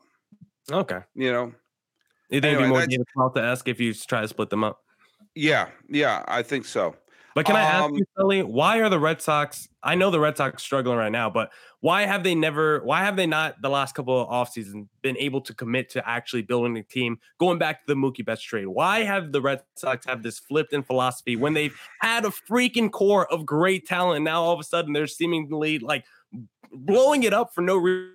Okay. 0.70 0.98
You 1.14 1.32
know, 1.32 1.52
You 2.30 2.40
think 2.40 2.54
it'd 2.56 2.64
be 2.64 2.68
more 2.68 2.84
difficult 2.84 3.36
to 3.36 3.42
ask 3.42 3.68
if 3.68 3.78
you 3.78 3.94
try 3.94 4.22
to 4.22 4.28
split 4.28 4.50
them 4.50 4.64
up? 4.64 4.80
yeah, 5.36 5.68
yeah, 5.88 6.24
I 6.26 6.42
think 6.42 6.64
so. 6.64 6.96
But 7.34 7.46
can 7.46 7.56
I 7.56 7.60
ask 7.60 7.84
Um, 7.84 7.94
you, 7.94 8.04
Sully, 8.18 8.42
why 8.42 8.80
are 8.80 8.88
the 8.88 8.98
Red 8.98 9.22
Sox? 9.22 9.68
I 9.82 9.94
know 9.94 10.10
the 10.10 10.18
Red 10.20 10.36
Sox 10.36 10.62
struggling 10.62 10.98
right 10.98 11.12
now, 11.12 11.30
but 11.30 11.52
why 11.80 12.02
have 12.02 12.24
they 12.24 12.34
never? 12.34 12.80
Why 12.84 13.04
have 13.04 13.16
they 13.16 13.26
not 13.26 13.62
the 13.62 13.70
last 13.70 13.94
couple 13.94 14.20
of 14.20 14.28
off 14.28 14.52
seasons 14.52 14.88
been 15.02 15.16
able 15.16 15.40
to 15.42 15.54
commit 15.54 15.88
to 15.90 16.08
actually 16.08 16.42
building 16.42 16.76
a 16.76 16.82
team? 16.82 17.18
Going 17.38 17.58
back 17.58 17.86
to 17.86 17.94
the 17.94 17.94
Mookie 17.94 18.24
Betts 18.24 18.42
trade, 18.42 18.66
why 18.66 19.04
have 19.04 19.32
the 19.32 19.40
Red 19.40 19.62
Sox 19.76 20.06
have 20.06 20.22
this 20.22 20.38
flipped 20.38 20.72
in 20.72 20.82
philosophy 20.82 21.36
when 21.36 21.54
they've 21.54 21.74
had 22.00 22.24
a 22.24 22.30
freaking 22.30 22.90
core 22.90 23.32
of 23.32 23.46
great 23.46 23.86
talent? 23.86 24.16
And 24.16 24.24
now 24.24 24.42
all 24.42 24.52
of 24.52 24.60
a 24.60 24.64
sudden 24.64 24.92
they're 24.92 25.06
seemingly 25.06 25.78
like 25.78 26.04
blowing 26.72 27.22
it 27.22 27.32
up 27.32 27.54
for 27.54 27.62
no 27.62 27.76
reason. 27.76 28.14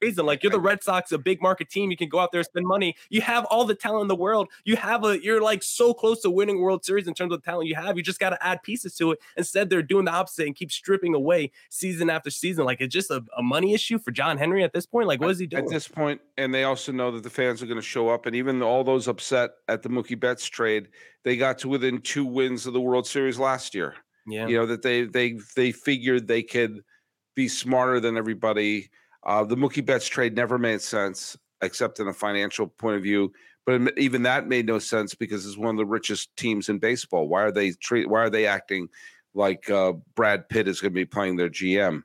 Like 0.00 0.42
you're 0.42 0.52
the 0.52 0.60
Red 0.60 0.82
Sox, 0.82 1.12
a 1.12 1.18
big 1.18 1.42
market 1.42 1.68
team. 1.70 1.90
You 1.90 1.96
can 1.96 2.08
go 2.08 2.18
out 2.18 2.32
there 2.32 2.40
and 2.40 2.46
spend 2.46 2.66
money. 2.66 2.96
You 3.08 3.20
have 3.20 3.44
all 3.46 3.64
the 3.64 3.74
talent 3.74 4.02
in 4.02 4.08
the 4.08 4.16
world. 4.16 4.48
You 4.64 4.76
have 4.76 5.04
a. 5.04 5.22
You're 5.22 5.42
like 5.42 5.62
so 5.62 5.92
close 5.92 6.22
to 6.22 6.30
winning 6.30 6.60
World 6.60 6.84
Series 6.84 7.06
in 7.06 7.14
terms 7.14 7.32
of 7.32 7.42
the 7.42 7.44
talent 7.44 7.68
you 7.68 7.74
have. 7.74 7.96
You 7.96 8.02
just 8.02 8.20
got 8.20 8.30
to 8.30 8.46
add 8.46 8.62
pieces 8.62 8.96
to 8.96 9.12
it. 9.12 9.18
Instead, 9.36 9.70
they're 9.70 9.82
doing 9.82 10.06
the 10.06 10.12
opposite 10.12 10.46
and 10.46 10.56
keep 10.56 10.72
stripping 10.72 11.14
away 11.14 11.50
season 11.68 12.10
after 12.10 12.30
season. 12.30 12.64
Like 12.64 12.80
it's 12.80 12.92
just 12.92 13.10
a, 13.10 13.22
a 13.36 13.42
money 13.42 13.74
issue 13.74 13.98
for 13.98 14.10
John 14.10 14.38
Henry 14.38 14.64
at 14.64 14.72
this 14.72 14.86
point. 14.86 15.06
Like 15.06 15.20
what 15.20 15.30
is 15.30 15.38
he 15.38 15.46
doing? 15.46 15.64
At 15.64 15.70
this 15.70 15.88
point, 15.88 16.20
and 16.38 16.52
they 16.52 16.64
also 16.64 16.92
know 16.92 17.10
that 17.12 17.22
the 17.22 17.30
fans 17.30 17.62
are 17.62 17.66
going 17.66 17.76
to 17.76 17.82
show 17.82 18.08
up, 18.08 18.26
and 18.26 18.34
even 18.34 18.62
all 18.62 18.84
those 18.84 19.08
upset 19.08 19.50
at 19.68 19.82
the 19.82 19.88
Mookie 19.88 20.18
Betts 20.18 20.46
trade, 20.46 20.88
they 21.24 21.36
got 21.36 21.58
to 21.58 21.68
within 21.68 22.00
two 22.00 22.24
wins 22.24 22.66
of 22.66 22.72
the 22.72 22.80
World 22.80 23.06
Series 23.06 23.38
last 23.38 23.74
year. 23.74 23.94
yeah. 24.26 24.46
You 24.46 24.56
know 24.56 24.66
that 24.66 24.82
they 24.82 25.04
they 25.04 25.38
they 25.56 25.72
figured 25.72 26.26
they 26.26 26.42
could 26.42 26.82
be 27.34 27.48
smarter 27.48 28.00
than 28.00 28.16
everybody. 28.16 28.90
Uh, 29.24 29.44
the 29.44 29.56
Mookie 29.56 29.84
Betts 29.84 30.08
trade 30.08 30.34
never 30.34 30.58
made 30.58 30.80
sense, 30.80 31.36
except 31.62 32.00
in 32.00 32.08
a 32.08 32.12
financial 32.12 32.66
point 32.66 32.96
of 32.96 33.02
view. 33.02 33.32
But 33.66 33.98
even 33.98 34.22
that 34.22 34.48
made 34.48 34.66
no 34.66 34.78
sense 34.78 35.14
because 35.14 35.46
it's 35.46 35.58
one 35.58 35.74
of 35.74 35.78
the 35.78 35.86
richest 35.86 36.34
teams 36.36 36.68
in 36.68 36.78
baseball. 36.78 37.28
Why 37.28 37.42
are 37.42 37.52
they 37.52 37.72
treat? 37.72 38.08
Why 38.08 38.20
are 38.20 38.30
they 38.30 38.46
acting 38.46 38.88
like 39.34 39.68
uh, 39.70 39.92
Brad 40.16 40.48
Pitt 40.48 40.66
is 40.66 40.80
going 40.80 40.92
to 40.92 40.94
be 40.94 41.04
playing 41.04 41.36
their 41.36 41.50
GM? 41.50 42.02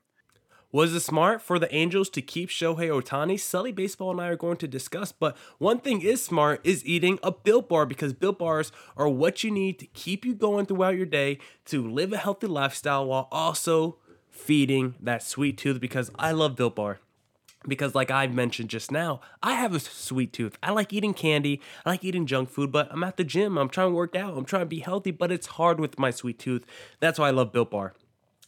Was 0.72 0.92
it 0.92 1.00
smart 1.00 1.40
for 1.40 1.58
the 1.58 1.74
Angels 1.74 2.10
to 2.10 2.20
keep 2.20 2.50
Shohei 2.50 2.90
Ohtani? 2.90 3.40
Sully 3.40 3.72
Baseball 3.72 4.10
and 4.10 4.20
I 4.20 4.28
are 4.28 4.36
going 4.36 4.58
to 4.58 4.68
discuss, 4.68 5.10
but 5.10 5.34
one 5.58 5.78
thing 5.78 6.02
is 6.02 6.22
smart 6.22 6.60
is 6.64 6.84
eating 6.84 7.18
a 7.22 7.32
Built 7.32 7.68
Bar 7.68 7.86
because 7.86 8.12
Built 8.12 8.38
Bars 8.38 8.72
are 8.96 9.08
what 9.08 9.42
you 9.42 9.50
need 9.50 9.78
to 9.78 9.86
keep 9.86 10.26
you 10.26 10.34
going 10.34 10.66
throughout 10.66 10.96
your 10.96 11.06
day 11.06 11.38
to 11.66 11.88
live 11.88 12.12
a 12.12 12.18
healthy 12.18 12.48
lifestyle 12.48 13.06
while 13.06 13.28
also 13.32 13.96
feeding 14.28 14.96
that 15.00 15.22
sweet 15.22 15.56
tooth 15.56 15.80
because 15.80 16.10
I 16.18 16.32
love 16.32 16.56
Built 16.56 16.76
Bar 16.76 16.98
because 17.68 17.94
like 17.94 18.10
i 18.10 18.26
mentioned 18.26 18.70
just 18.70 18.90
now 18.90 19.20
i 19.42 19.52
have 19.54 19.74
a 19.74 19.80
sweet 19.80 20.32
tooth. 20.32 20.56
I 20.62 20.70
like 20.72 20.92
eating 20.92 21.14
candy 21.14 21.60
i 21.84 21.90
like 21.90 22.04
eating 22.04 22.26
junk 22.26 22.50
food 22.50 22.72
but 22.72 22.88
i'm 22.90 23.04
at 23.04 23.16
the 23.16 23.24
gym 23.24 23.58
i'm 23.58 23.68
trying 23.68 23.90
to 23.90 23.94
work 23.94 24.16
out 24.16 24.36
i'm 24.36 24.44
trying 24.44 24.62
to 24.62 24.66
be 24.66 24.80
healthy 24.80 25.10
but 25.10 25.32
it's 25.32 25.46
hard 25.46 25.80
with 25.80 25.98
my 25.98 26.10
sweet 26.10 26.38
tooth. 26.38 26.64
That's 27.00 27.18
why 27.18 27.28
i 27.28 27.30
love 27.30 27.52
built 27.52 27.70
bar. 27.70 27.94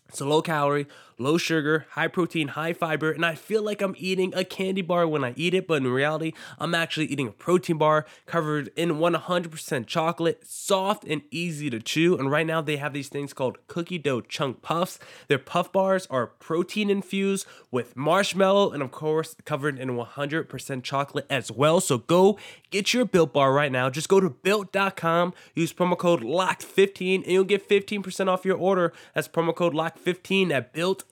It's 0.09 0.21
a 0.21 0.25
low 0.25 0.41
calorie, 0.41 0.87
low 1.19 1.37
sugar, 1.37 1.87
high 1.91 2.09
protein, 2.09 2.49
high 2.49 2.73
fiber, 2.73 3.11
and 3.11 3.27
I 3.27 3.35
feel 3.35 3.63
like 3.63 3.83
I'm 3.83 3.95
eating 3.99 4.33
a 4.35 4.45
candy 4.45 4.83
bar 4.83 5.07
when 5.07 5.25
I 5.25 5.35
eat 5.37 5.53
it, 5.53 5.67
but 5.67 5.83
in 5.83 5.89
reality, 5.89 6.33
I'm 6.59 6.75
actually 6.75 7.07
eating 7.07 7.29
a 7.29 7.33
protein 7.33 7.77
bar 7.77 8.07
covered 8.27 8.71
in 8.77 8.91
100% 8.91 9.87
chocolate, 9.87 10.47
soft 10.47 11.05
and 11.05 11.23
easy 11.31 11.71
to 11.71 11.81
chew. 11.81 12.17
And 12.17 12.31
right 12.31 12.47
now, 12.47 12.61
they 12.61 12.77
have 12.77 12.93
these 12.93 13.09
things 13.09 13.33
called 13.33 13.59
cookie 13.67 13.99
dough 13.99 14.21
chunk 14.21 14.63
puffs. 14.63 14.99
Their 15.27 15.39
puff 15.39 15.73
bars 15.73 16.07
are 16.09 16.27
protein 16.27 16.91
infused 16.91 17.47
with 17.71 17.97
marshmallow 17.97 18.71
and, 18.71 18.83
of 18.83 18.91
course, 18.93 19.35
covered 19.45 19.79
in 19.79 19.91
100% 19.91 20.83
chocolate 20.83 21.27
as 21.29 21.51
well. 21.51 21.81
So 21.81 21.99
go 21.99 22.39
get 22.71 22.95
your 22.95 23.05
built 23.05 23.33
bar 23.33 23.53
right 23.53 23.73
now. 23.73 23.91
Just 23.91 24.09
go 24.09 24.21
to 24.21 24.31
built.com, 24.31 25.35
use 25.55 25.73
promo 25.73 25.99
code 25.99 26.23
LOCK15, 26.23 27.23
and 27.25 27.27
you'll 27.27 27.45
get 27.45 27.69
15% 27.69 28.29
off 28.29 28.45
your 28.45 28.57
order. 28.57 28.93
That's 29.15 29.29
promo 29.29 29.55
code 29.55 29.75
LOCK15 29.75 30.51
at 30.51 30.73
built.com. 30.73 31.08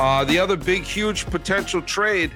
Uh, 0.00 0.24
the 0.24 0.38
other 0.38 0.56
big, 0.56 0.82
huge 0.82 1.26
potential 1.26 1.82
trade, 1.82 2.30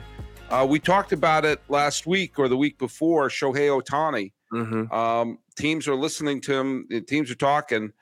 uh, 0.51 0.67
we 0.69 0.79
talked 0.79 1.13
about 1.13 1.45
it 1.45 1.61
last 1.69 2.07
week 2.07 2.39
or 2.39 2.47
the 2.47 2.57
week 2.57 2.79
before. 2.79 3.29
Shohei 3.29 3.69
Ohtani. 3.69 4.33
Mm-hmm. 4.53 4.93
Um, 4.93 5.39
teams 5.57 5.89
are 5.89 5.95
listening 5.95 6.41
to 6.43 6.55
him. 6.55 6.89
Teams 7.07 7.31
are 7.31 7.35
talking. 7.35 7.93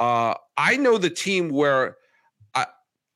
Uh, 0.00 0.34
I 0.56 0.76
know 0.76 0.98
the 0.98 1.10
team 1.10 1.50
where 1.50 1.96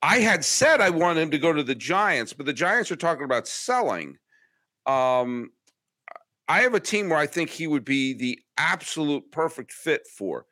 I 0.02 0.18
had 0.18 0.44
said 0.44 0.80
I 0.80 0.90
wanted 0.90 1.22
him 1.22 1.30
to 1.30 1.38
go 1.38 1.52
to 1.52 1.62
the 1.62 1.74
Giants, 1.74 2.32
but 2.32 2.46
the 2.46 2.52
Giants 2.52 2.90
are 2.90 2.96
talking 2.96 3.24
about 3.24 3.48
selling. 3.48 4.18
Um, 4.86 5.50
I 6.48 6.60
have 6.60 6.74
a 6.74 6.80
team 6.80 7.08
where 7.08 7.18
I 7.18 7.26
think 7.26 7.50
he 7.50 7.66
would 7.66 7.84
be 7.84 8.12
the 8.12 8.38
absolute 8.56 9.30
perfect 9.32 9.72
fit 9.72 10.06
for, 10.06 10.46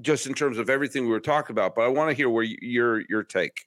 just 0.00 0.26
in 0.26 0.34
terms 0.34 0.58
of 0.58 0.70
everything 0.70 1.04
we 1.04 1.10
were 1.10 1.20
talking 1.20 1.54
about. 1.54 1.74
But 1.74 1.82
I 1.82 1.88
want 1.88 2.10
to 2.10 2.14
hear 2.14 2.28
where 2.28 2.44
your 2.44 3.02
your 3.08 3.22
take. 3.22 3.66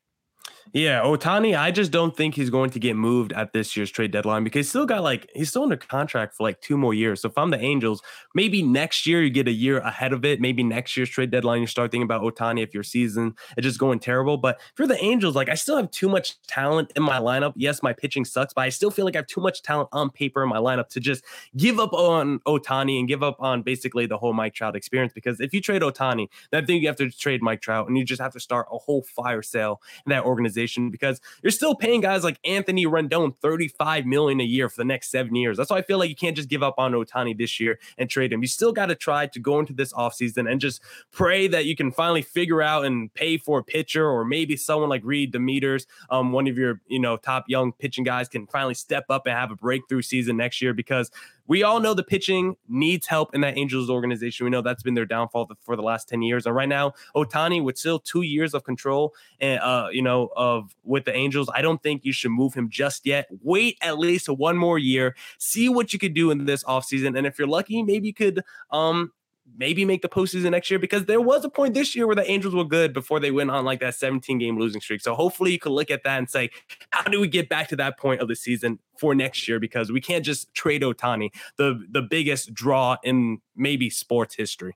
Yeah, 0.72 1.02
Ohtani, 1.02 1.58
I 1.58 1.72
just 1.72 1.92
don't 1.92 2.16
think 2.16 2.36
he's 2.36 2.50
going 2.50 2.70
to 2.72 2.80
get 2.80 2.96
moved 2.96 3.34
at 3.34 3.52
this 3.52 3.76
year's 3.76 3.92
trade 3.92 4.12
deadline 4.12 4.44
because 4.44 4.60
he's 4.60 4.70
still 4.70 4.86
got 4.86 5.04
like 5.04 5.30
he's 5.36 5.50
still 5.50 5.64
under 5.64 5.76
contract 5.76 6.36
for 6.36 6.44
like 6.44 6.62
two 6.62 6.78
more 6.78 6.94
years. 6.94 7.22
So 7.22 7.28
if 7.30 7.38
I'm 7.38 7.50
the 7.50 7.60
Angels, 7.60 8.02
maybe 8.34 8.64
next 8.64 9.06
year 9.06 9.22
you 9.22 9.30
get 9.30 9.48
a 9.48 9.52
year 9.52 9.80
ahead 9.80 10.14
of 10.14 10.24
it. 10.24 10.40
Maybe 10.40 10.64
next 10.64 10.96
year's 10.96 11.10
trade 11.10 11.32
deadline 11.32 11.62
you 11.62 11.68
start 11.68 11.92
thinking 11.92 12.06
about 12.06 12.22
Ohtani 12.22 12.64
if 12.64 12.74
your 12.74 12.84
season 12.84 13.36
is 13.58 13.64
just 13.64 13.78
going 13.78 14.00
terrible. 14.00 14.38
But 14.38 14.62
for 14.76 14.88
the 14.88 15.02
Angels, 15.04 15.36
like 15.36 15.50
I 15.50 15.56
still 15.56 15.76
have 15.76 15.92
too 15.92 16.08
much 16.08 16.42
talent 16.44 16.94
in 16.96 17.04
my 17.04 17.20
lineup. 17.20 17.54
Yes, 17.56 17.84
my 17.84 17.92
pitching 17.92 18.24
sucks, 18.24 18.54
but 18.54 18.62
I 18.62 18.70
still 18.70 18.90
feel 18.90 19.04
like 19.04 19.16
I 19.16 19.20
have 19.20 19.28
too 19.28 19.42
much 19.42 19.64
talent 19.64 19.90
on 19.92 20.12
paper 20.12 20.44
in 20.44 20.50
my 20.50 20.58
lineup 20.58 20.88
to 20.90 21.02
just 21.02 21.26
give 21.58 21.80
up 21.80 21.92
on 21.94 22.40
Ohtani 22.48 23.00
and 23.00 23.08
give 23.08 23.22
up 23.22 23.36
on 23.40 23.64
basically 23.64 24.06
the 24.06 24.18
whole 24.18 24.34
Mike 24.34 24.54
Trout 24.54 24.76
experience. 24.78 25.12
Because 25.12 25.42
if 25.42 25.54
you 25.54 25.60
trade 25.60 25.82
Ohtani, 25.82 26.30
then 26.52 26.64
I 26.64 26.66
think 26.66 26.82
you 26.82 26.88
have 26.88 26.98
to 26.98 27.12
trade 27.12 27.42
Mike 27.42 27.62
Trout 27.62 27.90
and 27.90 27.98
you 27.98 28.06
just 28.06 28.22
have 28.22 28.32
to 28.34 28.40
start 28.40 28.68
a 28.72 28.78
whole 28.78 29.04
fire 29.04 29.42
sale 29.42 29.82
in 30.06 30.12
that 30.12 30.24
organization 30.24 30.53
organization 30.54 30.90
because 30.90 31.20
you're 31.42 31.52
still 31.52 31.76
paying 31.76 32.02
guys 32.02 32.24
like 32.24 32.40
Anthony 32.46 32.86
Rendon 32.86 33.36
35 33.36 34.06
million 34.06 34.40
a 34.40 34.44
year 34.44 34.70
for 34.70 34.78
the 34.78 34.86
next 34.86 35.10
seven 35.10 35.36
years. 35.36 35.58
That's 35.58 35.70
why 35.70 35.78
I 35.78 35.82
feel 35.82 35.98
like 35.98 36.10
you 36.10 36.16
can't 36.16 36.36
just 36.36 36.50
give 36.50 36.64
up 36.64 36.76
on 36.78 36.94
Ohtani 36.94 37.38
this 37.38 37.60
year 37.60 37.80
and 37.98 38.10
trade 38.10 38.32
him. 38.32 38.42
You 38.42 38.48
still 38.48 38.72
got 38.72 38.88
to 38.88 38.96
try 38.96 39.28
to 39.28 39.40
go 39.40 39.60
into 39.60 39.74
this 39.74 39.94
offseason 39.94 40.50
and 40.50 40.62
just 40.62 40.82
pray 41.12 41.48
that 41.48 41.66
you 41.66 41.76
can 41.76 41.92
finally 41.92 42.22
figure 42.22 42.62
out 42.62 42.86
and 42.86 43.14
pay 43.14 43.38
for 43.38 43.60
a 43.60 43.64
pitcher 43.64 44.08
or 44.08 44.26
maybe 44.26 44.56
someone 44.56 44.90
like 44.90 45.02
Reid 45.04 45.34
Detmers, 45.34 45.86
um, 46.10 46.32
one 46.32 46.48
of 46.48 46.58
your 46.58 46.82
you 46.88 47.00
know 47.00 47.18
top 47.18 47.46
young 47.48 47.72
pitching 47.74 48.04
guys, 48.04 48.28
can 48.28 48.48
finally 48.48 48.76
step 48.76 49.06
up 49.10 49.26
and 49.26 49.36
have 49.36 49.52
a 49.52 49.56
breakthrough 49.56 50.02
season 50.02 50.38
next 50.38 50.62
year 50.62 50.74
because 50.74 51.12
we 51.48 51.64
all 51.64 51.80
know 51.80 51.94
the 51.94 52.04
pitching 52.04 52.56
needs 52.68 53.08
help 53.08 53.34
in 53.36 53.42
that 53.42 53.58
Angels 53.58 53.90
organization. 53.90 54.46
We 54.46 54.50
know 54.50 54.62
that's 54.62 54.84
been 54.84 54.94
their 54.94 55.06
downfall 55.06 55.52
for 55.62 55.76
the 55.76 55.82
last 55.82 56.08
10 56.10 56.22
years. 56.22 56.46
And 56.46 56.56
right 56.56 56.70
now, 56.70 56.94
Ohtani, 57.16 57.64
with 57.64 57.78
still 57.78 58.00
two 58.00 58.22
years 58.22 58.54
of 58.54 58.64
control 58.64 59.14
and 59.40 59.60
uh, 59.60 59.88
you 59.92 60.02
know, 60.02 60.30
of 60.36 60.76
with 60.84 61.06
the 61.06 61.16
Angels, 61.16 61.50
I 61.54 61.62
don't 61.62 61.82
think 61.82 62.06
you 62.06 62.14
should 62.14 62.32
move 62.32 62.54
him 62.54 62.70
just 62.70 63.06
yet. 63.06 63.28
Wait 63.42 63.78
at 63.82 64.00
least 64.00 64.30
one 64.30 64.58
more 64.58 64.80
year, 64.80 65.16
see 65.38 65.70
what 65.70 65.94
you 65.94 66.00
could 66.00 66.14
do 66.14 66.32
in 66.32 66.46
this 66.46 66.64
offseason. 66.64 67.18
And 67.18 67.28
if 67.28 67.38
you're 67.38 67.48
lucky, 67.48 67.84
maybe 67.84 68.08
you 68.08 68.14
could 68.14 68.44
um 68.72 69.12
maybe 69.58 69.86
make 69.86 70.02
the 70.02 70.10
postseason 70.10 70.52
next 70.52 70.70
year 70.70 70.80
because 70.80 71.06
there 71.06 71.22
was 71.22 71.46
a 71.46 71.50
point 71.50 71.74
this 71.74 71.96
year 71.96 72.08
where 72.08 72.16
the 72.16 72.30
Angels 72.30 72.56
were 72.56 72.64
good 72.64 72.94
before 72.94 73.20
they 73.20 73.32
went 73.32 73.52
on 73.52 73.66
like 73.66 73.80
that 73.80 73.96
17 73.96 74.38
game 74.38 74.58
losing 74.58 74.82
streak. 74.82 75.02
So 75.02 75.16
hopefully 75.16 75.52
you 75.52 75.60
can 75.60 75.72
look 75.72 75.92
at 75.92 76.04
that 76.04 76.18
and 76.18 76.30
say, 76.30 76.50
how 76.92 77.04
do 77.04 77.20
we 77.20 77.28
get 77.28 77.50
back 77.50 77.68
to 77.70 77.76
that 77.78 77.98
point 77.98 78.22
of 78.22 78.28
the 78.28 78.36
season 78.36 78.80
for 78.98 79.14
next 79.14 79.48
year? 79.48 79.60
Because 79.60 79.92
we 79.92 80.02
can't 80.02 80.26
just 80.26 80.54
trade 80.54 80.82
Ohtani, 80.82 81.30
the 81.58 81.86
the 81.90 82.02
biggest 82.02 82.54
draw 82.54 82.98
in 83.04 83.40
maybe 83.56 83.90
sports 83.90 84.36
history. 84.36 84.76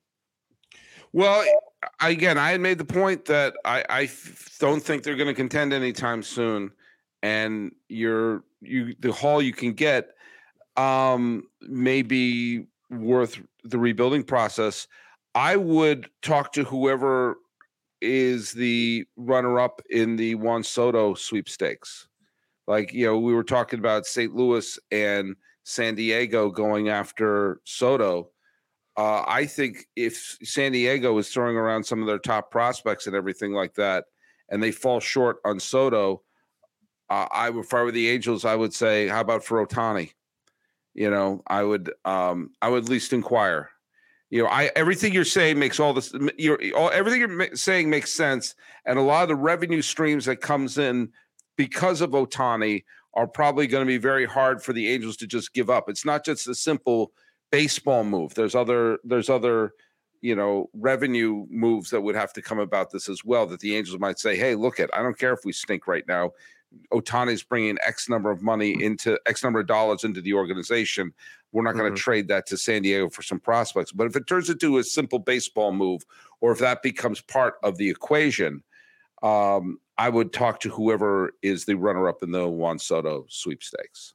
Well, 1.14 1.44
again, 2.02 2.38
I 2.38 2.52
had 2.52 2.62
made 2.62 2.78
the 2.78 2.86
point 2.86 3.26
that 3.26 3.56
I 3.66 4.10
don't 4.60 4.82
think 4.82 5.04
they're 5.04 5.16
going 5.16 5.28
to 5.28 5.34
contend 5.34 5.74
anytime 5.74 6.22
soon, 6.22 6.72
and 7.24 7.74
you're 7.88 8.44
you 8.62 8.96
the 9.00 9.12
haul 9.12 9.42
you 9.42 9.54
can 9.54 9.74
get 9.74 10.10
um 10.76 11.44
maybe 11.62 12.68
worth 12.90 13.40
the 13.70 13.78
rebuilding 13.78 14.24
process, 14.24 14.88
I 15.36 15.56
would 15.56 16.10
talk 16.22 16.54
to 16.54 16.64
whoever 16.64 17.38
is 18.02 18.52
the 18.52 19.06
runner 19.16 19.60
up 19.60 19.82
in 19.90 20.16
the 20.16 20.36
Juan 20.36 20.64
Soto 20.64 21.14
sweepstakes. 21.14 22.08
Like, 22.68 22.94
you 22.94 23.06
know, 23.06 23.18
we 23.18 23.34
were 23.34 23.44
talking 23.44 23.80
about 23.80 24.06
St. 24.06 24.36
Louis 24.36 24.78
and 24.92 25.36
San 25.64 25.96
Diego 25.96 26.50
going 26.50 26.90
after 26.90 27.62
Soto. 27.64 28.32
Uh, 28.98 29.24
I 29.28 29.46
think 29.46 29.86
if 29.96 30.38
San 30.44 30.72
Diego 30.72 31.18
is 31.18 31.30
throwing 31.30 31.56
around 31.56 31.84
some 31.84 32.02
of 32.02 32.08
their 32.08 32.20
top 32.20 32.52
prospects 32.52 33.08
and 33.08 33.16
everything 33.16 33.54
like 33.54 33.74
that, 33.76 34.06
and 34.50 34.62
they 34.62 34.72
fall 34.72 35.00
short 35.00 35.38
on 35.46 35.60
Soto, 35.60 36.24
uh, 37.10 37.28
I 37.32 37.50
would, 37.50 37.66
if 37.66 37.74
I 37.74 37.84
were 37.84 37.92
the 37.92 38.10
Angels, 38.10 38.44
I 38.44 38.56
would 38.56 38.74
say, 38.74 39.08
how 39.08 39.22
about 39.22 39.44
for 39.44 39.66
Ohtani? 39.66 40.12
You 40.98 41.12
know, 41.12 41.44
I 41.46 41.64
would 41.64 41.94
um 42.06 42.50
I 42.62 42.70
would 42.70 42.84
at 42.84 42.90
least 42.90 43.14
inquire. 43.14 43.70
You 44.32 44.44
know, 44.44 44.50
I 44.50 44.72
everything 44.76 45.14
you're 45.14 45.26
saying 45.26 45.60
makes 45.60 45.80
all 45.80 45.94
this 45.94 46.12
you're 46.38 46.60
all 46.76 46.90
everything 46.90 47.20
you're 47.22 47.56
saying 47.56 47.90
makes 47.90 48.12
sense, 48.12 48.56
and 48.86 48.98
a 48.98 49.02
lot 49.04 49.22
of 49.22 49.30
the 49.30 49.36
revenue 49.36 49.84
streams 49.84 50.26
that 50.26 50.42
comes 50.42 50.80
in 50.80 51.14
because 51.56 52.02
of 52.02 52.10
Ohtani 52.12 52.84
are 53.14 53.28
probably 53.28 53.68
going 53.68 53.86
to 53.86 53.88
be 53.88 54.00
very 54.00 54.26
hard 54.26 54.62
for 54.62 54.74
the 54.74 54.90
Angels 54.90 55.18
to 55.18 55.28
just 55.28 55.54
give 55.54 55.70
up. 55.70 55.88
It's 55.88 56.04
not 56.04 56.26
just 56.26 56.48
a 56.48 56.56
simple 56.56 57.12
baseball 57.52 58.04
move. 58.04 58.34
There's 58.34 58.56
other 58.56 58.98
there's 59.04 59.30
other 59.30 59.74
you 60.22 60.36
know 60.36 60.68
revenue 60.74 61.46
moves 61.52 61.92
that 61.92 62.02
would 62.02 62.16
have 62.16 62.34
to 62.34 62.42
come 62.42 62.58
about 62.60 62.90
this 62.90 63.08
as 63.08 63.24
well 63.24 63.46
that 63.46 63.60
the 63.60 63.76
Angels 63.78 64.00
might 64.00 64.18
say, 64.18 64.36
"Hey, 64.36 64.56
look 64.56 64.80
at 64.80 64.90
I 64.98 65.04
don't 65.04 65.18
care 65.18 65.34
if 65.34 65.46
we 65.46 65.54
stink 65.54 65.86
right 65.86 66.08
now. 66.08 66.32
Ohtani's 66.94 67.44
bringing 67.44 67.78
X 67.86 68.10
number 68.10 68.32
of 68.32 68.42
money 68.42 68.84
into 68.84 69.20
X 69.28 69.44
number 69.44 69.60
of 69.60 69.68
dollars 69.68 70.04
into 70.04 70.22
the 70.22 70.34
organization. 70.34 71.14
We're 71.52 71.64
not 71.64 71.74
going 71.74 71.86
to 71.86 71.92
mm-hmm. 71.92 72.04
trade 72.04 72.28
that 72.28 72.46
to 72.48 72.58
San 72.58 72.82
Diego 72.82 73.10
for 73.10 73.22
some 73.22 73.40
prospects. 73.40 73.92
But 73.92 74.08
if 74.08 74.16
it 74.16 74.28
turns 74.28 74.50
into 74.50 74.78
a 74.78 74.84
simple 74.84 75.20
baseball 75.20 75.72
move, 75.72 76.04
or 76.42 76.52
if 76.52 76.60
that 76.60 76.84
becomes 76.84 77.22
part 77.22 77.56
of 77.64 77.78
the 77.78 77.90
equation, 77.90 78.64
um, 79.24 79.80
I 79.98 80.10
would 80.10 80.34
talk 80.34 80.60
to 80.62 80.70
whoever 80.70 81.34
is 81.42 81.66
the 81.66 81.76
runner 81.76 82.08
up 82.08 82.22
in 82.22 82.32
the 82.32 82.48
Juan 82.48 82.80
Soto 82.80 83.26
sweepstakes. 83.30 84.14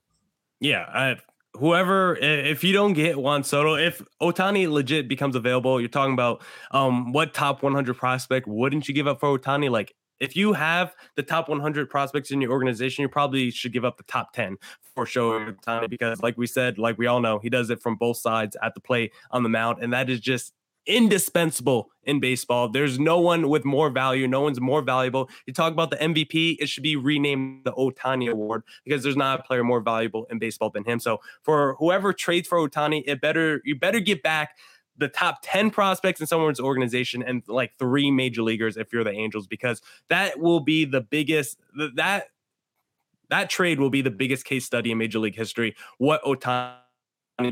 Yeah, 0.61 0.85
I, 0.89 1.17
whoever 1.55 2.17
if 2.17 2.63
you 2.63 2.73
don't 2.73 2.93
get 2.93 3.19
Juan 3.19 3.45
Soto, 3.45 3.75
if 3.75 4.03
Ohtani 4.21 4.71
legit 4.71 5.09
becomes 5.09 5.35
available, 5.35 5.81
you're 5.81 5.89
talking 5.89 6.15
about 6.15 6.43
um 6.71 7.13
what 7.13 7.35
top 7.35 7.63
100 7.63 7.95
prospect 7.95 8.47
wouldn't 8.47 8.89
you 8.89 8.95
give 8.95 9.07
up 9.07 9.21
for 9.21 9.37
Ohtani? 9.37 9.71
Like 9.71 9.95
if 10.23 10.37
you 10.37 10.53
have 10.53 10.95
the 11.17 11.23
top 11.23 11.49
100 11.49 11.91
prospects 11.91 12.31
in 12.31 12.41
your 12.41 12.53
organization, 12.53 13.03
you 13.03 13.09
probably 13.09 13.51
should 13.51 13.73
give 13.73 13.85
up 13.85 13.97
the 13.97 14.05
top 14.05 14.33
10 14.33 14.57
for 14.95 15.05
sure, 15.05 15.57
because 15.89 16.23
like 16.23 16.39
we 16.39 16.47
said, 16.47 16.79
like 16.79 16.97
we 16.97 17.09
all 17.09 17.21
know, 17.21 17.41
he 17.41 17.51
does 17.51 17.71
it 17.71 17.83
from 17.83 17.97
both 17.97 18.19
sides 18.19 18.57
at 18.63 18.73
the 18.75 18.81
plate 18.81 19.13
on 19.33 19.43
the 19.43 19.49
mound, 19.49 19.83
and 19.83 19.93
that 19.93 20.09
is 20.09 20.21
just 20.21 20.55
indispensable 20.87 21.91
in 22.05 22.21
baseball. 22.21 22.69
There's 22.69 22.99
no 22.99 23.21
one 23.21 23.49
with 23.49 23.65
more 23.65 23.91
value. 23.91 24.27
No 24.27 24.41
one's 24.41 24.61
more 24.61 24.83
valuable. 24.83 25.29
You 25.47 25.53
talk 25.53 25.73
about 25.73 25.91
the 25.91 25.97
MVP, 25.97 26.57
it 26.59 26.69
should 26.69 26.83
be 26.83 26.97
renamed 26.97 27.65
the 27.65 27.73
Ohtani 27.73 28.31
Award 28.31 28.63
because 28.85 29.03
there's 29.03 29.17
not 29.17 29.41
a 29.41 29.43
player 29.43 29.63
more 29.63 29.81
valuable 29.81 30.27
in 30.31 30.39
baseball 30.39 30.71
than 30.71 30.85
him. 30.85 30.99
So 30.99 31.21
for 31.43 31.77
whoever 31.79 32.13
trades 32.13 32.49
for 32.49 32.59
Ohtani, 32.59 33.05
it 33.07 33.21
better 33.21 33.61
you 33.65 33.77
better 33.77 34.01
get 34.01 34.23
back 34.23 34.57
the 34.97 35.09
top 35.09 35.39
10 35.43 35.71
prospects 35.71 36.21
in 36.21 36.27
someone's 36.27 36.61
organization 36.61 37.23
and 37.23 37.43
like 37.49 37.73
three 37.79 38.11
major 38.11 38.43
leaguers 38.43 38.77
if 38.77 38.93
you're 38.93 39.05
the 39.05 39.11
Angels 39.11 39.47
because 39.47 39.81
that 40.09 40.39
will 40.39 40.61
be 40.61 40.85
the 40.85 41.01
biggest 41.01 41.59
that 41.95 42.29
that 43.31 43.49
trade 43.49 43.81
will 43.81 43.91
be 43.91 44.03
the 44.03 44.11
biggest 44.11 44.45
case 44.45 44.65
study 44.65 44.91
in 44.91 44.99
major 44.99 45.19
league 45.19 45.37
history 45.37 45.75
what 45.99 46.23
Ohtani 46.25 46.77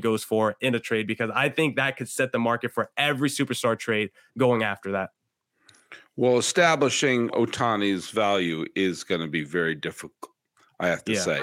goes 0.01 0.23
for 0.23 0.57
in 0.61 0.75
a 0.75 0.81
trade 0.81 1.07
because 1.07 1.31
I 1.35 1.49
think 1.49 1.77
that 1.77 1.97
could 1.97 2.09
set 2.09 2.33
the 2.33 2.39
market 2.39 2.73
for 2.73 2.91
every 2.97 3.29
superstar 3.29 3.79
trade 3.79 4.11
going 4.37 4.63
after 4.63 4.93
that. 4.93 5.11
Well, 6.17 6.39
establishing 6.39 7.31
Ohtani's 7.31 8.11
value 8.11 8.67
is 8.75 9.05
going 9.05 9.23
to 9.23 9.27
be 9.27 9.43
very 9.43 9.75
difficult, 9.75 10.33
I 10.79 10.89
have 10.89 11.05
to 11.05 11.13
yeah. 11.13 11.21
say. 11.21 11.41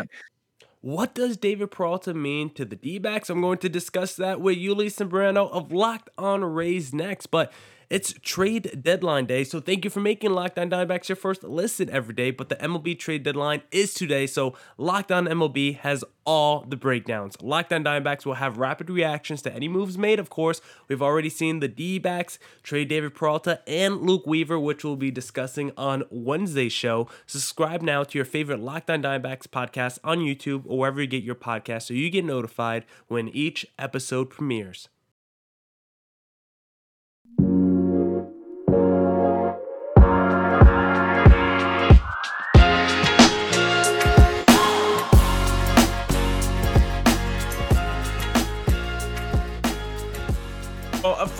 What 0.82 1.16
does 1.16 1.38
David 1.38 1.72
Peralta 1.72 2.14
mean 2.14 2.52
to 2.52 2.64
the 2.64 2.76
D 2.76 3.00
backs? 3.00 3.30
I'm 3.30 3.42
going 3.42 3.58
to 3.60 3.70
discuss 3.70 4.16
that 4.16 4.40
with 4.40 4.58
Yuli 4.58 4.88
Sambrano 4.88 5.50
of 5.52 5.72
Locked 5.72 6.10
On 6.18 6.44
Rays 6.44 6.94
next. 6.94 7.28
But 7.28 7.52
it's 7.90 8.14
trade 8.22 8.82
deadline 8.84 9.26
day, 9.26 9.44
so 9.44 9.62
thank 9.62 9.86
you 9.86 9.90
for 9.90 10.02
making 10.02 10.32
Lockdown 10.32 10.64
On 10.74 10.88
Diamondbacks 10.88 11.08
your 11.08 11.16
first 11.16 11.44
listen 11.44 11.90
every 11.90 12.14
day. 12.14 12.32
But 12.32 12.50
the 12.50 12.58
MLB 12.58 13.00
trade 13.00 13.24
deadline 13.24 13.62
is 13.72 13.94
today, 13.94 14.28
so 14.28 14.56
Locked 14.78 15.12
On 15.12 15.26
MLB 15.26 15.78
has 15.80 16.04
all 16.26 16.66
the 16.68 16.76
breakdowns. 16.76 17.38
Lockdown 17.38 17.78
On 17.78 17.84
Diamondbacks 17.86 18.26
will 18.26 18.34
have 18.34 18.58
rapid 18.58 18.90
reactions 18.90 19.42
to 19.44 19.54
any 19.54 19.70
moves 19.70 19.98
made, 19.98 20.20
of 20.20 20.30
course. 20.30 20.60
We've 20.90 21.02
already 21.02 21.30
seen 21.30 21.62
the 21.62 21.70
D 21.70 21.98
backs 21.98 22.40
trade 22.62 22.90
David 22.90 23.16
Peralta 23.16 23.62
and 23.66 24.02
Luke 24.02 24.28
Weaver, 24.28 24.60
which 24.60 24.84
we'll 24.84 24.98
be 24.98 25.12
discussing 25.12 25.72
on 25.78 26.04
Wednesday's 26.10 26.74
show. 26.74 27.08
Subscribe 27.26 27.82
now 27.82 28.04
to 28.04 28.18
your 28.18 28.26
favorite 28.26 28.60
Lockdown 28.60 29.06
On 29.06 29.22
Diamondbacks 29.22 29.48
podcast 29.48 30.00
on 30.04 30.20
YouTube 30.20 30.64
or 30.66 30.80
wherever 30.80 31.00
you 31.00 31.08
get 31.08 31.24
your 31.24 31.36
podcast 31.36 31.84
so 31.84 31.94
you 31.94 32.10
get 32.10 32.26
notified 32.26 32.86
when 33.08 33.30
each 33.30 33.66
episode 33.80 34.30
premieres. 34.30 34.90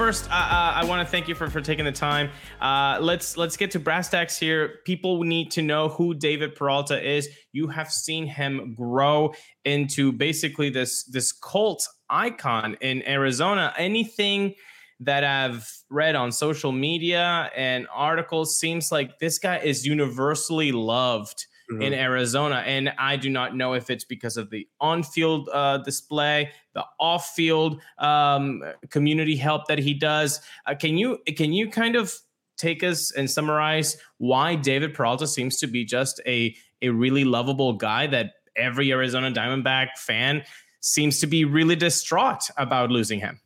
First, 0.08 0.32
uh, 0.32 0.36
uh, 0.36 0.72
I 0.74 0.86
want 0.86 1.06
to 1.06 1.12
thank 1.12 1.28
you 1.28 1.36
for, 1.36 1.50
for 1.50 1.60
taking 1.60 1.84
the 1.84 1.92
time. 1.92 2.30
Uh, 2.62 2.98
let's 3.02 3.36
let's 3.36 3.58
get 3.58 3.72
to 3.72 3.80
brass 3.80 4.08
tacks 4.08 4.40
here. 4.40 4.76
People 4.86 5.26
need 5.26 5.52
to 5.52 5.62
know 5.62 5.90
who 5.90 6.14
David 6.14 6.56
Peralta 6.56 6.98
is. 7.06 7.28
You 7.52 7.68
have 7.68 7.92
seen 7.92 8.26
him 8.26 8.74
grow 8.74 9.34
into 9.66 10.14
basically 10.14 10.70
this 10.70 11.04
this 11.04 11.34
cult 11.34 11.86
icon 12.10 12.78
in 12.80 13.06
Arizona. 13.06 13.74
Anything 13.78 14.56
that 15.02 15.26
I've 15.26 15.70
read 15.90 16.16
on 16.16 16.32
social 16.32 16.72
media 16.72 17.52
and 17.54 17.86
articles 17.94 18.58
seems 18.58 18.94
like 18.94 19.20
this 19.20 19.40
guy 19.40 19.58
is 19.58 19.86
universally 19.86 20.72
loved 20.72 21.48
mm-hmm. 21.70 21.82
in 21.82 21.94
Arizona. 21.94 22.64
And 22.66 22.94
I 22.98 23.18
do 23.18 23.30
not 23.30 23.56
know 23.56 23.74
if 23.74 23.90
it's 23.90 24.06
because 24.06 24.38
of 24.38 24.50
the 24.50 24.68
on 24.80 25.04
field 25.04 25.50
uh, 25.52 25.80
display, 25.80 26.52
the 26.78 26.86
off 27.00 27.30
field 27.30 27.82
um, 27.98 28.64
community 28.92 29.36
help 29.36 29.68
that 29.68 29.80
he 29.80 29.96
does. 29.96 30.40
Uh, 30.68 30.76
can 30.76 30.96
you 30.96 31.18
can 31.36 31.52
you 31.52 31.70
kind 31.72 31.96
of 31.96 32.14
take 32.56 32.84
us 32.84 33.12
and 33.12 33.30
summarize 33.30 33.98
why 34.20 34.54
David 34.54 34.94
Peralta 34.94 35.26
seems 35.26 35.58
to 35.58 35.66
be 35.66 35.84
just 35.84 36.22
a 36.28 36.56
a 36.84 36.90
really 36.90 37.26
lovable 37.26 37.74
guy 37.74 38.06
that 38.06 38.34
every 38.56 38.92
Arizona 38.92 39.32
Diamondback 39.32 39.98
fan 39.98 40.44
seems 40.80 41.20
to 41.20 41.26
be 41.26 41.46
really 41.46 41.76
distraught 41.76 42.44
about 42.58 42.92
losing 42.92 43.20
him? 43.20 43.42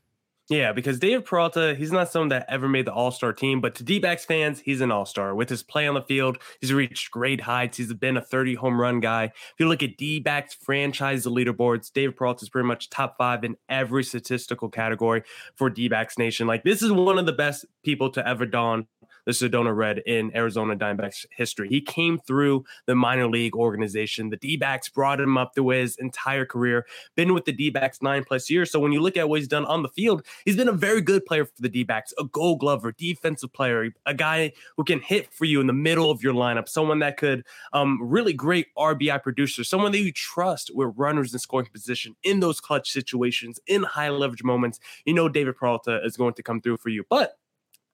Yeah, 0.51 0.73
because 0.73 0.99
David 0.99 1.23
Peralta, 1.23 1.75
he's 1.75 1.93
not 1.93 2.11
someone 2.11 2.27
that 2.27 2.45
ever 2.49 2.67
made 2.67 2.85
the 2.85 2.91
All 2.91 3.09
Star 3.11 3.31
team, 3.31 3.61
but 3.61 3.73
to 3.75 3.83
D 3.85 3.99
backs 3.99 4.25
fans, 4.25 4.59
he's 4.59 4.81
an 4.81 4.91
All 4.91 5.05
Star. 5.05 5.33
With 5.33 5.47
his 5.47 5.63
play 5.63 5.87
on 5.87 5.93
the 5.93 6.01
field, 6.01 6.39
he's 6.59 6.73
reached 6.73 7.09
great 7.09 7.39
heights. 7.39 7.77
He's 7.77 7.93
been 7.93 8.17
a 8.17 8.21
30 8.21 8.55
home 8.55 8.79
run 8.79 8.99
guy. 8.99 9.23
If 9.23 9.53
you 9.59 9.69
look 9.69 9.81
at 9.81 9.95
D 9.95 10.19
backs 10.19 10.53
franchise 10.53 11.25
leaderboards, 11.25 11.93
David 11.93 12.17
Peralta 12.17 12.43
is 12.43 12.49
pretty 12.49 12.67
much 12.67 12.89
top 12.89 13.15
five 13.17 13.45
in 13.45 13.55
every 13.69 14.03
statistical 14.03 14.67
category 14.67 15.23
for 15.55 15.69
D 15.69 15.87
backs 15.87 16.17
nation. 16.17 16.47
Like, 16.47 16.63
this 16.65 16.81
is 16.81 16.91
one 16.91 17.17
of 17.17 17.25
the 17.25 17.31
best 17.31 17.65
people 17.85 18.09
to 18.09 18.27
ever 18.27 18.45
don 18.45 18.87
the 19.25 19.31
Sedona 19.31 19.75
Red 19.75 19.99
in 19.99 20.35
Arizona 20.35 20.75
Diamondbacks 20.75 21.25
history. 21.31 21.69
He 21.69 21.81
came 21.81 22.19
through 22.19 22.65
the 22.85 22.95
minor 22.95 23.27
league 23.27 23.55
organization. 23.55 24.29
The 24.29 24.37
D 24.37 24.57
backs 24.57 24.89
brought 24.89 25.19
him 25.19 25.37
up 25.37 25.53
through 25.55 25.69
his 25.69 25.95
entire 25.97 26.45
career, 26.45 26.85
been 27.15 27.33
with 27.33 27.45
the 27.45 27.51
D 27.51 27.69
backs 27.69 28.01
nine 28.01 28.23
plus 28.23 28.49
years. 28.49 28.71
So 28.71 28.79
when 28.79 28.91
you 28.91 29.01
look 29.01 29.17
at 29.17 29.29
what 29.29 29.39
he's 29.39 29.47
done 29.47 29.65
on 29.65 29.83
the 29.83 29.89
field, 29.89 30.25
he's 30.45 30.55
been 30.55 30.67
a 30.67 30.73
very 30.73 31.01
good 31.01 31.25
player 31.25 31.45
for 31.45 31.53
the 31.59 31.69
D 31.69 31.83
backs, 31.83 32.13
a 32.19 32.23
gold 32.25 32.59
glover, 32.59 32.91
defensive 32.91 33.53
player, 33.53 33.91
a 34.05 34.13
guy 34.13 34.51
who 34.77 34.83
can 34.83 34.99
hit 35.01 35.31
for 35.33 35.45
you 35.45 35.61
in 35.61 35.67
the 35.67 35.73
middle 35.73 36.11
of 36.11 36.23
your 36.23 36.33
lineup, 36.33 36.67
someone 36.67 36.99
that 36.99 37.17
could 37.17 37.45
um, 37.73 37.99
really 38.01 38.33
great 38.33 38.67
RBI 38.77 39.21
producer, 39.21 39.63
someone 39.63 39.91
that 39.91 39.99
you 39.99 40.11
trust 40.11 40.71
with 40.73 40.93
runners 40.95 41.33
in 41.33 41.39
scoring 41.39 41.67
position 41.71 42.15
in 42.23 42.39
those 42.39 42.59
clutch 42.59 42.91
situations, 42.91 43.59
in 43.67 43.83
high 43.83 44.09
leverage 44.09 44.43
moments. 44.43 44.79
You 45.05 45.13
know, 45.13 45.29
David 45.29 45.55
Peralta 45.57 46.01
is 46.03 46.17
going 46.17 46.33
to 46.35 46.43
come 46.43 46.61
through 46.61 46.77
for 46.77 46.89
you. 46.89 47.03
But 47.09 47.37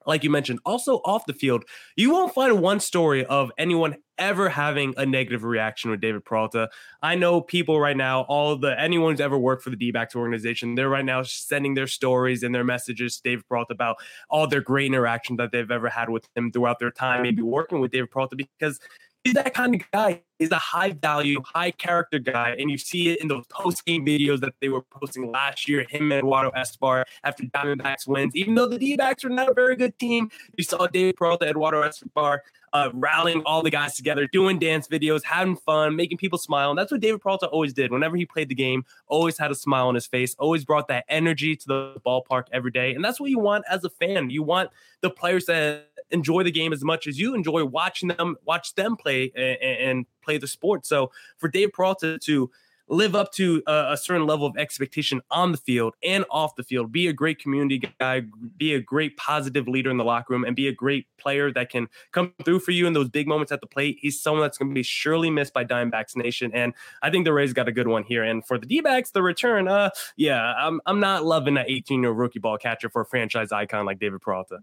like 0.08 0.24
you 0.24 0.30
mentioned, 0.30 0.60
also 0.66 1.02
off 1.06 1.26
the 1.26 1.34
field, 1.34 1.66
you 1.96 2.12
won't 2.12 2.34
find 2.34 2.62
one 2.62 2.80
story 2.80 3.26
of 3.26 3.52
anyone 3.58 3.98
ever 4.18 4.50
having 4.50 4.94
a 4.98 5.06
negative 5.06 5.44
reaction 5.44 5.92
with 5.92 6.02
David 6.02 6.26
Peralta. 6.26 6.70
I 7.04 7.16
know 7.16 7.42
people 7.42 7.80
right 7.80 7.96
now, 7.96 8.22
all 8.22 8.56
the 8.56 8.80
anyone 8.80 9.12
who's 9.12 9.22
ever 9.22 9.38
worked 9.38 9.64
for 9.64 9.70
the 9.70 9.76
D-backs 9.76 10.16
organization, 10.16 10.74
they're 10.74 10.90
right 10.90 11.06
now 11.06 11.22
sending 11.22 11.76
their 11.76 11.86
stories 11.86 12.42
and 12.42 12.56
their 12.56 12.64
messages 12.64 13.18
to 13.18 13.30
David 13.30 13.48
Peralta 13.48 13.74
about 13.74 13.98
all 14.30 14.48
their 14.48 14.62
great 14.62 14.88
interaction 14.88 15.36
that 15.36 15.52
they've 15.52 15.70
ever 15.70 15.90
had 15.90 16.10
with 16.10 16.28
him 16.36 16.52
throughout 16.52 16.80
their 16.80 16.90
time, 16.90 17.22
maybe 17.22 17.44
working 17.44 17.80
with 17.80 17.92
David 17.92 18.10
Peralta 18.10 18.36
because 18.36 18.80
he's 19.24 19.34
that 19.34 19.54
kind 19.54 19.76
of 19.76 19.82
guy. 19.92 20.22
He's 20.40 20.52
a 20.52 20.60
high 20.60 20.92
value, 20.92 21.42
high 21.44 21.72
character 21.72 22.20
guy. 22.20 22.56
And 22.60 22.70
you 22.70 22.78
see 22.78 23.10
it 23.10 23.22
in 23.22 23.28
those 23.28 23.46
post 23.48 23.86
game 23.86 24.06
videos 24.06 24.40
that 24.42 24.54
they 24.62 24.70
were 24.70 24.84
posting 24.84 25.32
last 25.32 25.68
year, 25.68 25.86
him 25.90 26.12
and 26.12 26.20
Eduardo 26.20 26.52
Escobar 26.52 27.06
after 27.24 27.44
Diamondbacks 27.44 28.08
wins. 28.08 28.36
Even 28.36 28.56
though 28.56 28.68
the 28.68 28.78
D 28.78 28.96
backs 28.96 29.26
are 29.26 29.30
not 29.30 29.50
a 29.50 29.54
very 29.54 29.76
good 29.76 29.98
team, 29.98 30.30
you 30.56 30.64
saw 30.64 30.88
David 30.88 31.16
Peralta, 31.18 31.48
Eduardo 31.48 31.82
Escobar 31.82 32.44
uh, 32.74 32.90
rallying 32.94 33.42
all 33.46 33.64
the 33.64 33.70
guys 33.70 33.96
together, 33.96 34.28
doing 34.32 34.60
dance 34.60 34.88
videos, 34.88 35.24
having 35.24 35.56
fun, 35.56 35.96
making 35.96 36.18
people 36.18 36.38
smile. 36.38 36.70
And 36.70 36.78
that's 36.78 36.92
what 36.92 37.02
David 37.02 37.22
Peralta 37.22 37.48
always 37.48 37.74
did. 37.74 37.92
Whenever 37.92 38.16
he 38.16 38.26
played 38.26 38.50
the 38.50 38.56
game, 38.56 38.86
always 39.08 39.38
had 39.38 39.52
a 39.52 39.56
smile 39.56 39.88
on 39.88 39.96
his 39.96 40.06
face, 40.06 40.36
always 40.38 40.66
brought 40.66 40.88
that 40.90 41.06
energy 41.10 41.56
to 41.56 41.68
the 41.68 41.96
ballpark 42.06 42.44
every 42.52 42.72
day. 42.72 42.94
And 42.94 43.04
that's 43.04 43.20
what 43.20 43.30
you 43.30 43.40
want 43.40 43.66
as 43.70 43.84
a 43.84 43.90
fan. 43.90 44.30
You 44.30 44.44
want 44.44 44.70
the 45.02 45.10
players 45.10 45.46
that 45.46 45.90
enjoy 46.12 46.44
the 46.44 46.52
game 46.52 46.74
as 46.74 46.84
much 46.84 47.08
as 47.08 47.20
you 47.20 47.36
enjoy 47.36 47.66
watching 47.66 48.10
them, 48.10 48.36
watch 48.46 48.76
them 48.76 48.96
play 48.96 49.32
and, 49.36 49.58
and 49.62 50.06
play 50.22 50.38
the 50.38 50.48
sport. 50.48 50.86
So 50.86 51.12
for 51.38 51.48
Dave 51.48 51.72
Peralta 51.74 52.18
to 52.24 52.50
live 52.90 53.16
up 53.16 53.32
to 53.34 53.62
a, 53.68 53.92
a, 53.92 53.98
certain 53.98 54.26
level 54.26 54.48
of 54.48 54.56
expectation 54.58 55.22
on 55.30 55.52
the 55.52 55.58
field 55.58 55.96
and 56.04 56.24
off 56.32 56.56
the 56.56 56.64
field. 56.64 56.92
Be 56.92 57.08
a 57.08 57.14
great 57.14 57.40
community 57.40 57.82
guy, 58.00 58.24
be 58.58 58.74
a 58.74 58.80
great 58.80 59.18
positive 59.18 59.68
leader 59.68 59.90
in 59.90 59.98
the 59.98 60.04
locker 60.04 60.34
room, 60.34 60.46
and 60.46 60.56
be 60.56 60.68
a 60.68 60.72
great 60.72 61.06
player 61.18 61.52
that 61.52 61.70
can 61.70 61.88
come 62.12 62.34
through 62.46 62.60
for 62.60 62.72
you 62.72 62.88
in 62.88 62.94
those 62.94 63.10
big 63.10 63.28
moments 63.28 63.52
at 63.52 63.62
the 63.62 63.68
plate. 63.68 63.98
He's 64.02 64.22
someone 64.22 64.42
that's 64.42 64.58
going 64.58 64.70
to 64.70 64.76
be 64.76 64.84
surely 64.84 65.30
missed 65.30 65.54
by 65.54 65.66
Diamondbacks 65.66 66.16
Nation, 66.16 66.52
and 66.54 66.74
I 67.02 67.10
think 67.10 67.26
the 67.26 67.34
Rays 67.34 67.54
got 67.54 67.68
a 67.68 67.72
good 67.72 67.88
one 67.88 68.04
here. 68.04 68.24
And 68.24 68.46
for 68.46 68.58
the 68.58 68.66
D-backs, 68.66 69.12
the 69.12 69.22
return, 69.22 69.68
uh, 69.68 69.90
yeah, 70.16 70.54
I'm 70.58 70.80
I'm 70.86 71.00
not 71.00 71.26
loving 71.26 71.56
that 71.56 71.70
18 71.70 72.02
year 72.02 72.12
rookie 72.12 72.40
ball 72.40 72.58
catcher 72.58 72.90
for 72.90 73.02
a 73.02 73.06
franchise 73.06 73.52
icon 73.52 73.86
like 73.86 74.00
David 74.00 74.22
Peralta. 74.22 74.60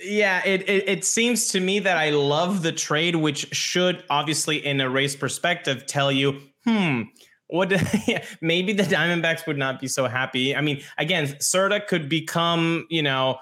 Yeah, 0.00 0.44
it, 0.44 0.68
it, 0.68 0.88
it 0.88 1.04
seems 1.04 1.48
to 1.48 1.60
me 1.60 1.80
that 1.80 1.96
I 1.96 2.10
love 2.10 2.62
the 2.62 2.72
trade, 2.72 3.16
which 3.16 3.52
should 3.54 4.04
obviously, 4.10 4.64
in 4.64 4.80
a 4.80 4.88
race 4.88 5.16
perspective, 5.16 5.86
tell 5.86 6.12
you, 6.12 6.40
hmm, 6.64 7.02
what 7.48 7.70
maybe 8.40 8.72
the 8.72 8.84
Diamondbacks 8.84 9.46
would 9.46 9.58
not 9.58 9.80
be 9.80 9.88
so 9.88 10.06
happy. 10.06 10.54
I 10.54 10.60
mean, 10.60 10.82
again, 10.98 11.26
Cerda 11.26 11.86
could 11.86 12.08
become, 12.08 12.86
you 12.90 13.02
know, 13.02 13.38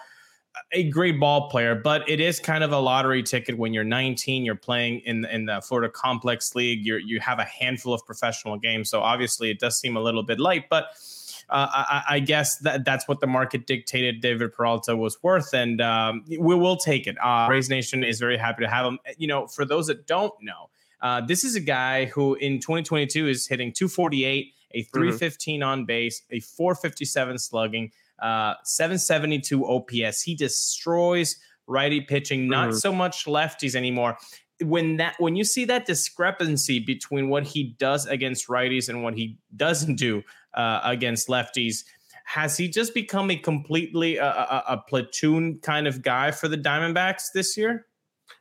a 0.72 0.84
great 0.84 1.20
ball 1.20 1.50
player, 1.50 1.74
but 1.74 2.08
it 2.08 2.20
is 2.20 2.40
kind 2.40 2.64
of 2.64 2.72
a 2.72 2.78
lottery 2.78 3.22
ticket 3.22 3.58
when 3.58 3.74
you're 3.74 3.84
19. 3.84 4.44
You're 4.44 4.54
playing 4.54 5.00
in 5.00 5.24
in 5.26 5.46
the 5.46 5.60
Florida 5.60 5.90
Complex 5.92 6.54
League. 6.54 6.84
You 6.84 6.96
you 6.96 7.20
have 7.20 7.38
a 7.38 7.44
handful 7.44 7.92
of 7.92 8.04
professional 8.06 8.56
games, 8.56 8.90
so 8.90 9.00
obviously 9.00 9.50
it 9.50 9.58
does 9.58 9.78
seem 9.78 9.96
a 9.96 10.00
little 10.00 10.22
bit 10.22 10.40
light. 10.40 10.64
But 10.70 10.86
uh, 11.48 11.68
I, 11.70 12.02
I, 12.08 12.18
guess 12.20 12.58
that 12.58 12.84
that's 12.84 13.06
what 13.06 13.20
the 13.20 13.26
market 13.26 13.66
dictated 13.66 14.20
David 14.20 14.52
Peralta 14.52 14.96
was 14.96 15.22
worth, 15.22 15.54
and 15.54 15.80
um, 15.80 16.24
we 16.26 16.54
will 16.54 16.76
take 16.76 17.06
it. 17.06 17.16
Uh, 17.22 17.46
Rays 17.48 17.68
Nation 17.68 18.02
is 18.02 18.18
very 18.18 18.36
happy 18.36 18.64
to 18.64 18.68
have 18.68 18.84
him. 18.84 18.98
You 19.16 19.28
know, 19.28 19.46
for 19.46 19.64
those 19.64 19.86
that 19.86 20.06
don't 20.06 20.34
know, 20.42 20.70
uh, 21.00 21.20
this 21.20 21.44
is 21.44 21.54
a 21.54 21.60
guy 21.60 22.06
who 22.06 22.34
in 22.34 22.58
2022 22.58 23.28
is 23.28 23.46
hitting 23.46 23.72
248, 23.72 24.52
a 24.72 24.80
mm-hmm. 24.80 24.90
315 24.92 25.60
mm-hmm. 25.60 25.68
on 25.68 25.84
base, 25.84 26.22
a 26.30 26.40
457 26.40 27.38
slugging. 27.38 27.92
uh, 28.18 28.54
772 28.64 29.66
OPS. 29.66 30.22
He 30.22 30.34
destroys 30.34 31.36
righty 31.66 32.00
pitching, 32.00 32.48
not 32.48 32.70
mm-hmm. 32.70 32.78
so 32.78 32.92
much 32.92 33.26
lefties 33.26 33.74
anymore. 33.74 34.16
When 34.62 34.96
that 34.96 35.16
when 35.18 35.36
you 35.36 35.44
see 35.44 35.64
that 35.66 35.84
discrepancy 35.86 36.78
between 36.78 37.28
what 37.28 37.44
he 37.44 37.74
does 37.78 38.06
against 38.06 38.48
righties 38.48 38.88
and 38.88 39.02
what 39.02 39.14
he 39.14 39.38
doesn't 39.54 39.96
do 39.96 40.22
uh, 40.54 40.80
against 40.82 41.28
lefties, 41.28 41.84
has 42.24 42.56
he 42.56 42.68
just 42.68 42.94
become 42.94 43.30
a 43.30 43.36
completely 43.36 44.16
a, 44.16 44.26
a 44.26 44.82
platoon 44.88 45.58
kind 45.60 45.86
of 45.86 46.02
guy 46.02 46.30
for 46.30 46.48
the 46.48 46.56
Diamondbacks 46.56 47.32
this 47.32 47.56
year? 47.56 47.86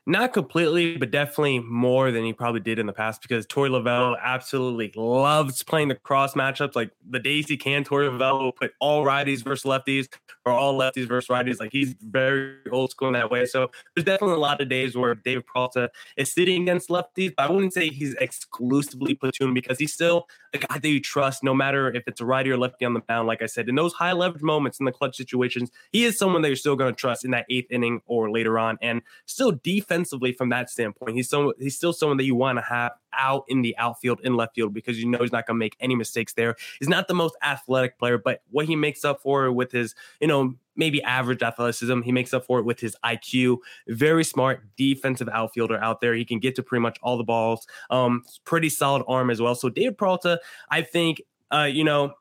Not 0.08 0.34
completely, 0.34 0.98
but 0.98 1.10
definitely 1.10 1.60
more 1.60 2.12
than 2.12 2.24
he 2.24 2.32
probably 2.32 2.60
did 2.60 2.78
in 2.78 2.86
the 2.86 2.94
past 2.94 3.24
because 3.24 3.48
Torey 3.48 3.72
Lovullo 3.72 4.15
absolutely 4.22 4.91
loves 4.96 5.63
playing 5.63 5.88
the 5.88 5.96
cross 5.96 6.36
matchups. 6.36 6.76
Like 6.76 6.91
the 7.10 7.18
days 7.18 7.48
he 7.48 7.58
can, 7.58 7.84
Torey 7.84 8.08
Lovullo 8.08 8.44
will 8.44 8.52
put 8.52 8.74
all 8.80 9.04
righties 9.04 9.44
versus 9.44 9.65
lefties 9.65 10.08
or 10.46 10.52
all 10.52 10.78
lefties 10.78 11.08
versus 11.08 11.28
righties. 11.30 11.60
Like 11.60 11.72
he's 11.72 11.96
very 12.02 12.54
old 12.72 12.91
school 12.91 13.08
in 13.08 13.15
that 13.15 13.32
way. 13.32 13.48
So 13.48 13.72
there's 13.96 14.06
definitely 14.06 14.36
a 14.36 14.39
lot 14.39 14.62
of 14.62 14.70
days 14.70 14.96
where 14.96 15.15
David 15.15 15.48
Peralta 15.48 15.89
is 16.18 16.32
sitting 16.32 16.62
against 16.62 16.89
lefties. 16.89 17.34
But 17.36 17.50
I 17.50 17.52
wouldn't 17.52 17.74
say 17.74 17.89
he's 17.89 18.13
exclusively 18.15 19.15
platoon 19.15 19.56
because 19.56 19.80
he's 19.80 19.94
still 19.94 20.28
a 20.54 20.60
guy 20.60 20.78
that 20.78 20.88
you 20.88 21.02
trust 21.02 21.44
no 21.44 21.56
matter 21.56 21.91
if 21.91 22.04
it's 22.06 22.22
a 22.22 22.26
righty 22.26 22.52
or 22.52 22.58
lefty 22.60 22.86
on 22.86 22.94
the 22.94 23.02
mound. 23.10 23.28
Like 23.28 23.41
I 23.41 23.48
said, 23.48 23.68
in 23.70 23.74
those 23.74 23.94
high 23.94 24.12
leverage 24.12 24.44
moments 24.44 24.80
in 24.80 24.86
the 24.86 24.91
clutch 24.91 25.18
situations, 25.18 25.72
he 25.91 26.06
is 26.06 26.15
someone 26.20 26.44
that 26.44 26.50
you're 26.50 26.58
still 26.58 26.76
going 26.76 26.94
to 26.94 27.00
trust 27.00 27.26
in 27.26 27.32
that 27.32 27.48
eighth 27.50 27.72
inning 27.72 28.02
or 28.06 28.30
later 28.30 28.60
on. 28.60 28.78
And 28.84 29.02
still 29.26 29.52
defense 29.52 29.95
from 30.04 30.50
that 30.50 30.70
standpoint. 30.70 31.16
He's 31.16 31.34
he's 31.60 31.76
still 31.76 31.94
someone 31.94 32.18
that 32.18 32.26
you 32.26 32.36
want 32.36 32.58
to 32.58 32.64
have 32.64 32.94
out 33.14 33.46
in 33.48 33.62
the 33.62 33.76
outfield 33.78 34.20
in 34.24 34.36
left 34.36 34.56
field 34.56 34.74
because 34.74 35.00
you 35.00 35.08
know 35.08 35.20
he's 35.20 35.32
not 35.32 35.48
going 35.48 35.56
to 35.56 35.60
make 35.60 35.76
any 35.80 35.96
mistakes 35.96 36.34
there. 36.34 36.56
He's 36.80 36.90
not 36.90 37.08
the 37.08 37.14
most 37.14 37.36
athletic 37.42 37.98
player, 37.98 38.18
but 38.18 38.42
what 38.50 38.66
he 38.66 38.76
makes 38.76 39.06
up 39.06 39.22
for 39.22 39.52
with 39.52 39.72
his, 39.72 39.96
you 40.20 40.28
know, 40.28 40.56
maybe 40.76 41.02
average 41.04 41.42
athleticism, 41.42 42.02
he 42.02 42.12
makes 42.12 42.34
up 42.34 42.46
for 42.46 42.60
it 42.60 42.64
with 42.64 42.80
his 42.80 42.96
IQ. 43.04 43.58
Very 43.88 44.24
smart 44.24 44.64
defensive 44.76 45.30
outfielder 45.30 45.78
out 45.78 46.02
there. 46.02 46.14
He 46.14 46.26
can 46.26 46.40
get 46.40 46.56
to 46.56 46.64
pretty 46.64 46.82
much 46.82 46.98
all 47.02 47.18
the 47.18 47.24
balls. 47.24 47.66
Um, 47.90 48.24
pretty 48.44 48.70
solid 48.70 49.04
arm 49.08 49.30
as 49.30 49.42
well. 49.42 49.56
So 49.56 49.70
David 49.70 49.98
Peralta, 49.98 50.40
I 50.70 50.82
think, 50.82 51.22
uh, 51.52 51.70
you 51.72 51.84
know, 51.84 52.14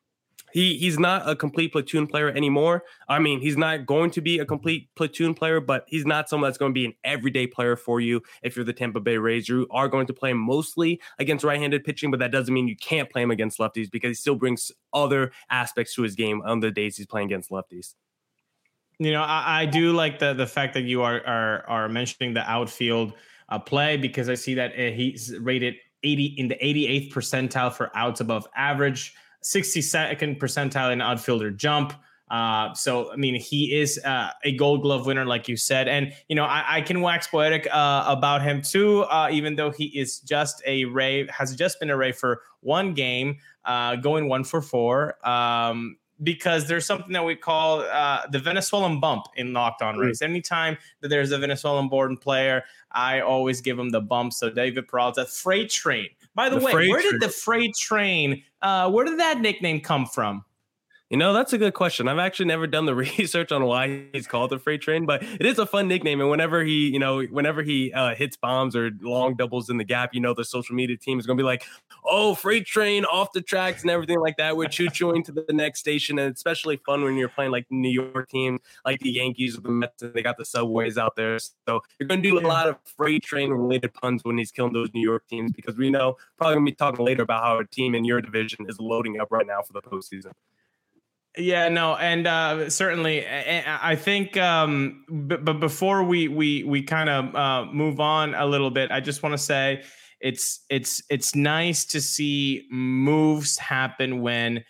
he 0.55 0.79
he's 0.79 1.01
not 1.01 1.29
a 1.29 1.35
complete 1.35 1.73
platoon 1.73 2.07
player 2.07 2.31
anymore. 2.31 2.85
I 3.09 3.19
mean, 3.19 3.41
he's 3.41 3.57
not 3.57 3.87
going 3.87 4.13
to 4.13 4.21
be 4.21 4.39
a 4.39 4.47
complete 4.47 4.89
platoon 4.95 5.35
player, 5.35 5.61
but 5.61 5.85
he's 5.89 6.07
not 6.07 6.29
someone 6.29 6.49
that's 6.49 6.59
going 6.59 6.71
to 6.71 6.75
be 6.75 6.87
an 6.87 6.95
everyday 7.03 7.49
player 7.49 7.75
for 7.75 8.01
you. 8.01 8.23
If 8.45 8.55
you're 8.55 8.65
the 8.65 8.73
Tampa 8.73 9.01
Bay 9.01 9.19
Rays, 9.19 9.49
you 9.49 9.67
are 9.73 9.89
going 9.89 10.07
to 10.07 10.15
play 10.15 10.33
mostly 10.33 11.01
against 11.19 11.45
right-handed 11.45 11.83
pitching, 11.83 12.13
but 12.13 12.21
that 12.21 12.31
doesn't 12.31 12.55
mean 12.55 12.69
you 12.69 12.77
can't 12.77 13.11
play 13.11 13.23
him 13.23 13.33
against 13.33 13.59
lefties 13.59 13.91
because 13.91 14.11
he 14.11 14.15
still 14.15 14.37
brings 14.37 14.71
other 14.93 15.33
aspects 15.51 15.93
to 15.97 16.03
his 16.03 16.15
game 16.15 16.41
on 16.47 16.61
the 16.61 16.71
days 16.71 16.97
he's 16.97 17.07
playing 17.07 17.27
against 17.27 17.51
lefties. 17.51 17.95
You 19.01 19.11
know, 19.11 19.23
I, 19.23 19.63
I 19.63 19.67
do 19.67 19.93
like 19.93 20.21
the 20.21 20.35
the 20.35 20.47
fact 20.47 20.73
that 20.75 20.83
you 20.83 21.03
are 21.03 21.21
are 21.27 21.69
are 21.69 21.89
mentioning 21.89 22.33
the 22.33 22.49
outfield 22.49 23.15
uh, 23.49 23.59
play 23.59 23.97
because 23.97 24.29
I 24.29 24.35
see 24.35 24.55
that 24.55 24.71
uh, 24.75 24.93
he's 24.93 25.37
rated 25.41 25.75
80 26.05 26.25
in 26.39 26.47
the 26.47 26.55
88th 26.57 27.13
percentile 27.13 27.73
for 27.73 27.91
outs 27.97 28.21
above 28.21 28.47
average. 28.55 29.15
62nd 29.45 30.39
percentile 30.39 30.93
in 30.93 31.01
outfielder 31.01 31.51
jump. 31.51 31.93
Uh, 32.31 32.73
so 32.73 33.13
I 33.13 33.17
mean, 33.17 33.35
he 33.35 33.79
is 33.79 34.01
uh, 34.05 34.31
a 34.43 34.57
Gold 34.57 34.83
Glove 34.83 35.07
winner, 35.07 35.27
like 35.27 35.47
you 35.47 35.57
said, 35.57 35.89
and 35.89 36.13
you 36.29 36.35
know 36.35 36.45
I, 36.45 36.77
I 36.77 36.81
can 36.81 37.03
wax 37.03 37.29
poetic 37.29 37.69
uh, 37.71 38.05
about 38.07 38.43
him 38.43 38.63
too, 38.63 39.03
uh, 39.03 39.29
even 39.31 39.57
though 39.57 39.71
he 39.71 39.85
is 39.87 40.21
just 40.21 40.63
a 40.67 40.87
Ray, 40.87 41.29
has 41.29 41.55
just 41.55 41.79
been 41.79 41.91
a 41.91 41.97
Ray 41.97 42.13
for 42.13 42.41
one 42.61 42.95
game, 42.95 43.37
uh, 43.67 43.97
going 43.97 44.29
one 44.29 44.43
for 44.43 44.63
four. 44.63 45.25
Um, 45.29 45.99
because 46.23 46.69
there's 46.69 46.87
something 46.87 47.13
that 47.13 47.25
we 47.25 47.35
call 47.35 47.81
uh, 47.81 48.23
the 48.31 48.39
Venezuelan 48.39 49.01
bump 49.01 49.27
in 49.37 49.53
Locked 49.53 49.83
On 49.83 49.99
Rays. 49.99 50.21
Mm. 50.21 50.31
Anytime 50.31 50.79
that 51.01 51.09
there's 51.09 51.33
a 51.33 51.39
Venezuelan 51.39 51.89
born 51.89 52.17
player, 52.17 52.63
I 52.93 53.21
always 53.21 53.61
give 53.61 53.79
him 53.79 53.91
the 53.91 54.01
bump. 54.01 54.33
So 54.33 54.49
David 54.49 54.87
Peralta, 54.89 55.27
freight 55.27 55.71
train 55.71 56.09
by 56.35 56.49
the, 56.49 56.59
the 56.59 56.65
way, 56.65 56.89
where 56.89 57.03
did 57.03 57.21
the 57.21 57.29
freight 57.29 57.75
train? 57.77 58.43
Uh, 58.63 58.91
where 58.91 59.05
did 59.05 59.19
that 59.21 59.41
nickname 59.41 59.81
come 59.81 60.07
from? 60.07 60.45
You 61.11 61.19
know, 61.19 61.35
that's 61.35 61.53
a 61.53 61.59
good 61.59 61.75
question. 61.75 62.09
I've 62.09 62.19
actually 62.19 62.47
never 62.47 62.67
done 62.67 62.87
the 62.87 62.95
research 63.19 63.53
on 63.53 63.65
why 63.65 64.05
he's 64.13 64.27
called 64.27 64.51
the 64.51 64.59
freight 64.59 64.81
train, 64.81 65.05
but 65.05 65.23
it 65.23 65.45
is 65.45 65.59
a 65.59 65.67
fun 65.67 65.87
nickname. 65.87 66.21
And 66.21 66.31
whenever 66.31 66.65
he, 66.65 66.89
you 66.89 66.99
know, 66.99 67.23
whenever 67.25 67.63
he 67.63 67.93
uh, 67.93 68.15
hits 68.15 68.39
bombs 68.39 68.75
or 68.75 68.91
long 69.03 69.35
doubles 69.35 69.69
in 69.69 69.77
the 69.77 69.85
gap, 69.85 70.15
you 70.15 70.21
know, 70.21 70.33
the 70.33 70.45
social 70.45 70.75
media 70.75 70.97
team 70.97 71.21
is 71.21 71.27
going 71.27 71.37
to 71.37 71.43
be 71.43 71.47
like, 71.47 71.65
oh, 72.07 72.35
freight 72.35 72.65
train 72.67 73.05
off 73.05 73.33
the 73.33 73.43
tracks 73.43 73.83
and 73.83 73.91
everything 73.91 74.19
like 74.19 74.39
that. 74.39 74.57
We're 74.57 74.69
choo 74.69 74.89
chooing 74.89 75.25
to 75.27 75.33
the 75.33 75.45
next 75.53 75.81
station. 75.81 76.19
And 76.19 76.31
it's 76.31 76.39
especially 76.39 76.79
fun 76.87 77.05
when 77.05 77.17
you're 77.17 77.29
playing 77.29 77.53
like 77.53 77.67
New 77.71 77.91
York 77.91 78.31
team, 78.31 78.59
like 78.87 79.01
the 79.01 79.11
Yankees 79.11 79.59
or 79.59 79.61
the 79.61 79.69
Mets, 79.69 80.03
and 80.03 80.15
they 80.15 80.23
got 80.23 80.39
the 80.39 80.45
subways 80.45 80.97
out 80.97 81.17
there. 81.17 81.39
So 81.39 81.83
you're 82.01 82.09
going 82.09 82.23
to 82.23 82.29
do 82.29 82.39
a 82.39 82.47
lot 82.47 82.67
of 82.67 82.79
freight 82.97 83.23
train 83.23 83.51
related 83.51 83.93
puns 83.93 84.25
when 84.25 84.39
he's 84.39 84.51
killing 84.51 84.73
those 84.73 84.89
New 84.95 85.07
York 85.07 85.29
teams 85.29 85.53
because 85.53 85.77
we 85.77 85.91
know 85.91 86.17
probably 86.39 86.55
going 86.55 86.67
to 86.67 86.73
be 86.73 86.77
talking 86.77 87.05
later 87.05 87.23
about 87.23 87.43
how 87.43 87.59
a 87.59 87.67
team 87.67 87.95
in 87.95 88.07
your 88.07 88.23
division 88.23 88.65
is 88.71 88.81
loading 88.81 89.21
up 89.21 89.31
right 89.31 89.47
now 89.47 89.61
for 89.61 89.75
the 89.75 89.83
postseason. 89.83 90.33
Yeah, 91.37 91.69
no, 91.69 91.97
and 91.97 92.29
uh, 92.29 92.71
certainly, 92.71 93.27
I 93.27 93.97
think. 93.97 94.37
Um, 94.37 95.05
but, 95.09 95.45
but 95.45 95.59
before 95.59 96.05
we 96.05 96.29
we 96.29 96.63
we 96.63 96.83
kind 96.83 97.09
of 97.09 97.35
uh, 97.35 97.73
move 97.73 97.99
on 97.99 98.35
a 98.35 98.47
little 98.47 98.71
bit, 98.71 98.93
I 98.93 99.01
just 99.01 99.23
want 99.25 99.33
to 99.33 99.39
say 99.39 99.83
it's 100.21 100.61
it's 100.71 101.03
it's 101.11 101.35
nice 101.35 101.85
to 101.87 102.01
see 102.01 102.67
moves 102.71 103.59
happen 103.59 104.23
when 104.23 104.65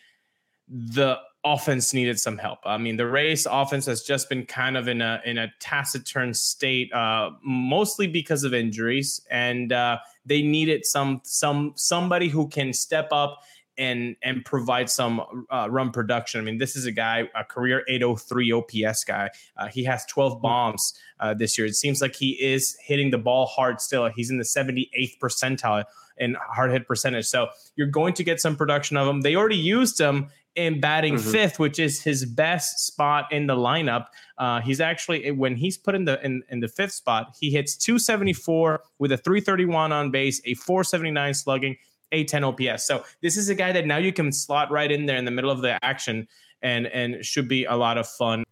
the 0.67 1.19
offense 1.45 1.93
needed 1.93 2.19
some 2.19 2.39
help. 2.39 2.61
I 2.65 2.79
mean, 2.79 2.97
the 2.97 3.07
race 3.07 3.47
offense 3.51 3.85
has 3.85 4.03
just 4.03 4.31
been 4.31 4.47
kind 4.47 4.79
of 4.79 4.89
in 4.89 5.03
a 5.03 5.21
in 5.27 5.37
a 5.37 5.53
taciturn 5.61 6.33
state, 6.33 6.91
uh, 6.95 7.31
mostly 7.45 8.07
because 8.07 8.43
of 8.43 8.55
injuries, 8.55 9.21
and 9.31 9.71
uh, 9.71 9.99
they 10.25 10.41
needed 10.41 10.87
some 10.87 11.21
some 11.25 11.75
somebody 11.77 12.29
who 12.29 12.49
can 12.49 12.73
step 12.73 13.09
up 13.13 13.43
and 13.77 14.17
and 14.23 14.45
provide 14.45 14.89
some 14.89 15.47
uh, 15.51 15.69
run 15.71 15.91
production. 15.91 16.41
I 16.41 16.45
mean, 16.45 16.59
this 16.59 16.77
is 16.77 16.87
a 16.87 16.93
guy, 16.93 17.29
a 17.35 17.45
career 17.45 17.83
803 17.89 18.53
OPS 18.53 19.05
guy. 19.05 19.31
Uh, 19.57 19.69
he 19.69 19.85
has 19.85 20.05
12 20.07 20.35
hmm. 20.35 20.43
bombs 20.43 20.95
uh, 21.21 21.35
this 21.35 21.59
year. 21.59 21.67
It 21.67 21.75
seems 21.75 22.01
like 22.01 22.15
he 22.15 22.31
is 22.33 22.77
hitting 22.81 23.11
the 23.11 23.19
ball 23.19 23.47
hard 23.47 23.81
still. 23.81 24.09
He's 24.15 24.31
in 24.31 24.39
the 24.39 24.45
78th 24.45 25.19
percentile 25.23 25.85
in 26.17 26.37
hard 26.41 26.71
hit 26.71 26.87
percentage. 26.87 27.27
So 27.27 27.49
you're 27.77 27.89
going 27.89 28.15
to 28.15 28.25
get 28.25 28.41
some 28.41 28.57
production 28.57 28.97
of 28.97 29.09
him. 29.09 29.23
They 29.23 29.35
already 29.35 29.57
used 29.57 30.01
him 30.01 30.29
in 30.55 30.81
batting 30.81 31.15
mm-hmm. 31.15 31.31
fifth, 31.31 31.59
which 31.59 31.79
is 31.79 32.03
his 32.03 32.25
best 32.25 32.87
spot 32.87 33.33
in 33.33 33.47
the 33.47 33.57
lineup. 33.57 34.07
Uh, 34.39 34.61
he's 34.61 34.81
actually 34.81 35.31
when 35.33 35.57
he's 35.57 35.77
put 35.77 35.95
in 35.95 36.05
the 36.05 36.25
in, 36.25 36.43
in 36.49 36.61
the 36.61 36.69
fifth 36.69 36.93
spot, 36.93 37.35
he 37.39 37.51
hits 37.51 37.77
274 37.77 38.83
with 38.99 39.13
a 39.13 39.17
331 39.17 39.93
on 39.93 40.11
base, 40.11 40.41
a 40.45 40.55
479 40.55 41.35
slugging 41.35 41.77
a 42.15 42.25
10 42.25 42.45
OPS. 42.45 42.87
So 42.87 43.05
this 43.21 43.37
is 43.37 43.49
a 43.49 43.55
guy 43.55 43.73
that 43.73 43.87
now 43.87 43.99
you 43.99 44.13
can 44.13 44.33
slot 44.33 44.71
right 44.71 44.91
in 44.91 45.07
there 45.07 45.17
in 45.17 45.25
the 45.25 45.31
middle 45.31 45.51
of 45.51 45.61
the 45.61 45.79
action 45.85 46.29
and 46.63 46.87
and 46.87 47.25
should 47.25 47.49
be 47.49 47.65
a 47.65 47.75
lot 47.75 47.99
of 47.99 48.09
fun. 48.09 48.44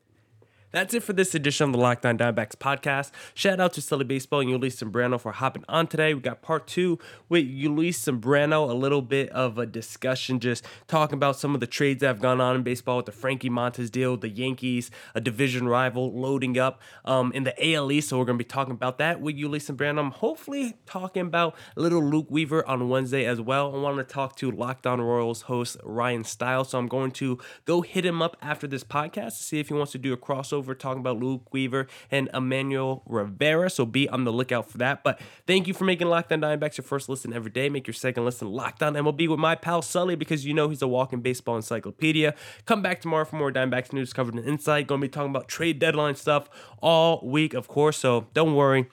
That's 0.73 0.95
it 0.95 1.03
for 1.03 1.13
this 1.13 1.35
edition 1.35 1.67
of 1.67 1.73
the 1.75 1.79
Lockdown 1.79 2.19
On 2.19 2.19
Diamondbacks 2.19 2.57
podcast. 2.57 3.11
Shout 3.35 3.61
out 3.61 3.75
to 3.75 3.83
Sully 3.83 4.07
Baseball 4.07 4.41
and 4.41 4.49
Ulises 4.49 4.83
Sambrano 4.83 5.21
for 5.21 5.31
hopping 5.31 5.65
on 5.69 5.87
today. 5.87 6.15
We 6.15 6.23
got 6.23 6.41
part 6.41 6.67
two 6.67 6.99
with 7.29 7.45
Ulises 7.45 8.09
Sambrano, 8.09 8.71
a 8.71 8.73
little 8.73 9.03
bit 9.03 9.29
of 9.33 9.59
a 9.59 9.67
discussion, 9.67 10.41
just 10.41 10.65
talking 10.89 11.17
about 11.19 11.39
some 11.39 11.53
of 11.53 11.61
the 11.61 11.67
trades 11.67 12.01
that 12.01 12.07
have 12.07 12.21
gone 12.21 12.41
on 12.41 12.57
in 12.57 12.63
baseball 12.63 12.97
with 12.97 13.05
the 13.05 13.13
Frankie 13.13 13.51
Montas 13.51 13.91
deal, 13.91 14.17
the 14.17 14.31
Yankees, 14.31 14.91
a 15.15 15.21
division 15.21 15.69
rival 15.69 16.11
loading 16.19 16.57
up 16.57 16.81
um, 17.05 17.33
in 17.33 17.45
the 17.45 17.75
AL 17.75 17.93
East. 17.93 18.09
So 18.09 18.19
we're 18.19 18.25
going 18.25 18.39
to 18.39 18.43
be 18.43 18.49
talking 18.49 18.73
about 18.73 18.97
that 18.97 19.21
with 19.21 19.37
Ulises 19.37 19.71
Sambrano. 19.71 19.99
I'm 19.99 20.11
hopefully 20.11 20.79
talking 20.87 21.27
about 21.27 21.55
little 21.77 22.03
Luke 22.03 22.29
Weaver 22.31 22.67
on 22.67 22.89
Wednesday 22.89 23.27
as 23.27 23.43
well. 23.43 23.77
I 23.77 23.79
want 23.79 23.99
to 23.99 24.05
talk 24.05 24.37
to 24.37 24.51
Locked 24.51 24.87
On 24.87 25.03
Royals 25.03 25.43
host 25.43 25.77
Ryan 25.85 26.25
Stiles. 26.25 26.71
So 26.71 26.79
I'm 26.79 26.89
going 26.89 27.11
to 27.11 27.39
go 27.67 27.83
hit 27.83 28.07
him 28.07 28.23
up 28.23 28.39
after 28.41 28.67
this 28.67 28.85
podcast 28.85 29.37
to 29.37 29.43
see 29.43 29.61
if 29.61 29.69
he 29.69 29.75
wants 29.75 29.93
to 29.93 29.99
do 29.99 30.15
a 30.15 30.17
crossover 30.17 30.62
over 30.63 30.75
talking 30.77 31.01
about 31.01 31.19
Luke 31.19 31.53
Weaver 31.53 31.89
and 32.09 32.31
Emmanuel 32.33 33.03
Rivera. 33.05 33.69
So 33.69 33.85
be 33.85 34.09
on 34.09 34.23
the 34.23 34.33
lookout 34.33 34.71
for 34.71 34.79
that. 34.79 35.03
But 35.03 35.21
thank 35.45 35.67
you 35.67 35.75
for 35.75 35.85
making 35.85 36.07
Lockdown 36.07 36.45
On 36.45 36.59
Diamondbacks 36.59 36.79
your 36.79 36.85
first 36.85 37.09
listen 37.09 37.33
every 37.33 37.51
day. 37.51 37.69
Make 37.69 37.89
your 37.89 37.95
second 37.95 38.25
listen 38.25 38.49
Locked 38.49 38.83
On 38.83 38.95
MLB 38.95 39.29
with 39.29 39.41
my 39.41 39.57
pal 39.57 39.83
Sully 39.83 40.15
because 40.15 40.47
you 40.47 40.55
know 40.55 40.69
he's 40.69 40.83
a 40.83 40.89
walking 40.89 41.21
baseball 41.21 41.57
encyclopedia. 41.57 42.35
Come 42.65 42.81
back 42.81 43.01
tomorrow 43.01 43.25
for 43.25 43.37
more 43.37 43.51
Diamondbacks 43.51 43.93
news 43.93 44.13
covered 44.13 44.37
in 44.37 44.45
insight. 44.45 44.87
Going 44.87 45.01
to 45.01 45.09
be 45.09 45.11
talking 45.11 45.31
about 45.31 45.49
trade 45.49 45.81
deadline 45.81 46.15
stuff 46.15 46.49
all 46.81 47.21
week, 47.27 47.55
of 47.55 47.67
course. 47.67 47.99
So 47.99 48.29
don't 48.33 48.55
worry 48.55 48.87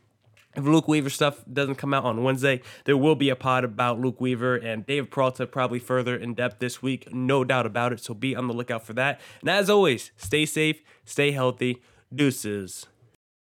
if 0.55 0.63
Luke 0.63 0.87
Weaver 0.87 1.09
stuff 1.09 1.43
doesn't 1.51 1.75
come 1.75 1.93
out 1.93 2.05
on 2.05 2.23
Wednesday, 2.23 2.61
there 2.85 2.97
will 2.97 3.15
be 3.15 3.29
a 3.29 3.35
pod 3.35 3.63
about 3.63 3.99
Luke 3.99 4.19
Weaver 4.19 4.55
and 4.55 4.85
Dave 4.85 5.09
Peralta 5.09 5.45
probably 5.45 5.79
further 5.79 6.15
in 6.15 6.33
depth 6.33 6.59
this 6.59 6.81
week, 6.81 7.13
no 7.13 7.43
doubt 7.43 7.65
about 7.65 7.93
it. 7.93 7.99
So 7.99 8.13
be 8.13 8.35
on 8.35 8.47
the 8.47 8.53
lookout 8.53 8.85
for 8.85 8.93
that. 8.93 9.21
And 9.41 9.49
as 9.49 9.69
always, 9.69 10.11
stay 10.17 10.45
safe, 10.45 10.81
stay 11.05 11.31
healthy. 11.31 11.81
Deuces. 12.13 12.87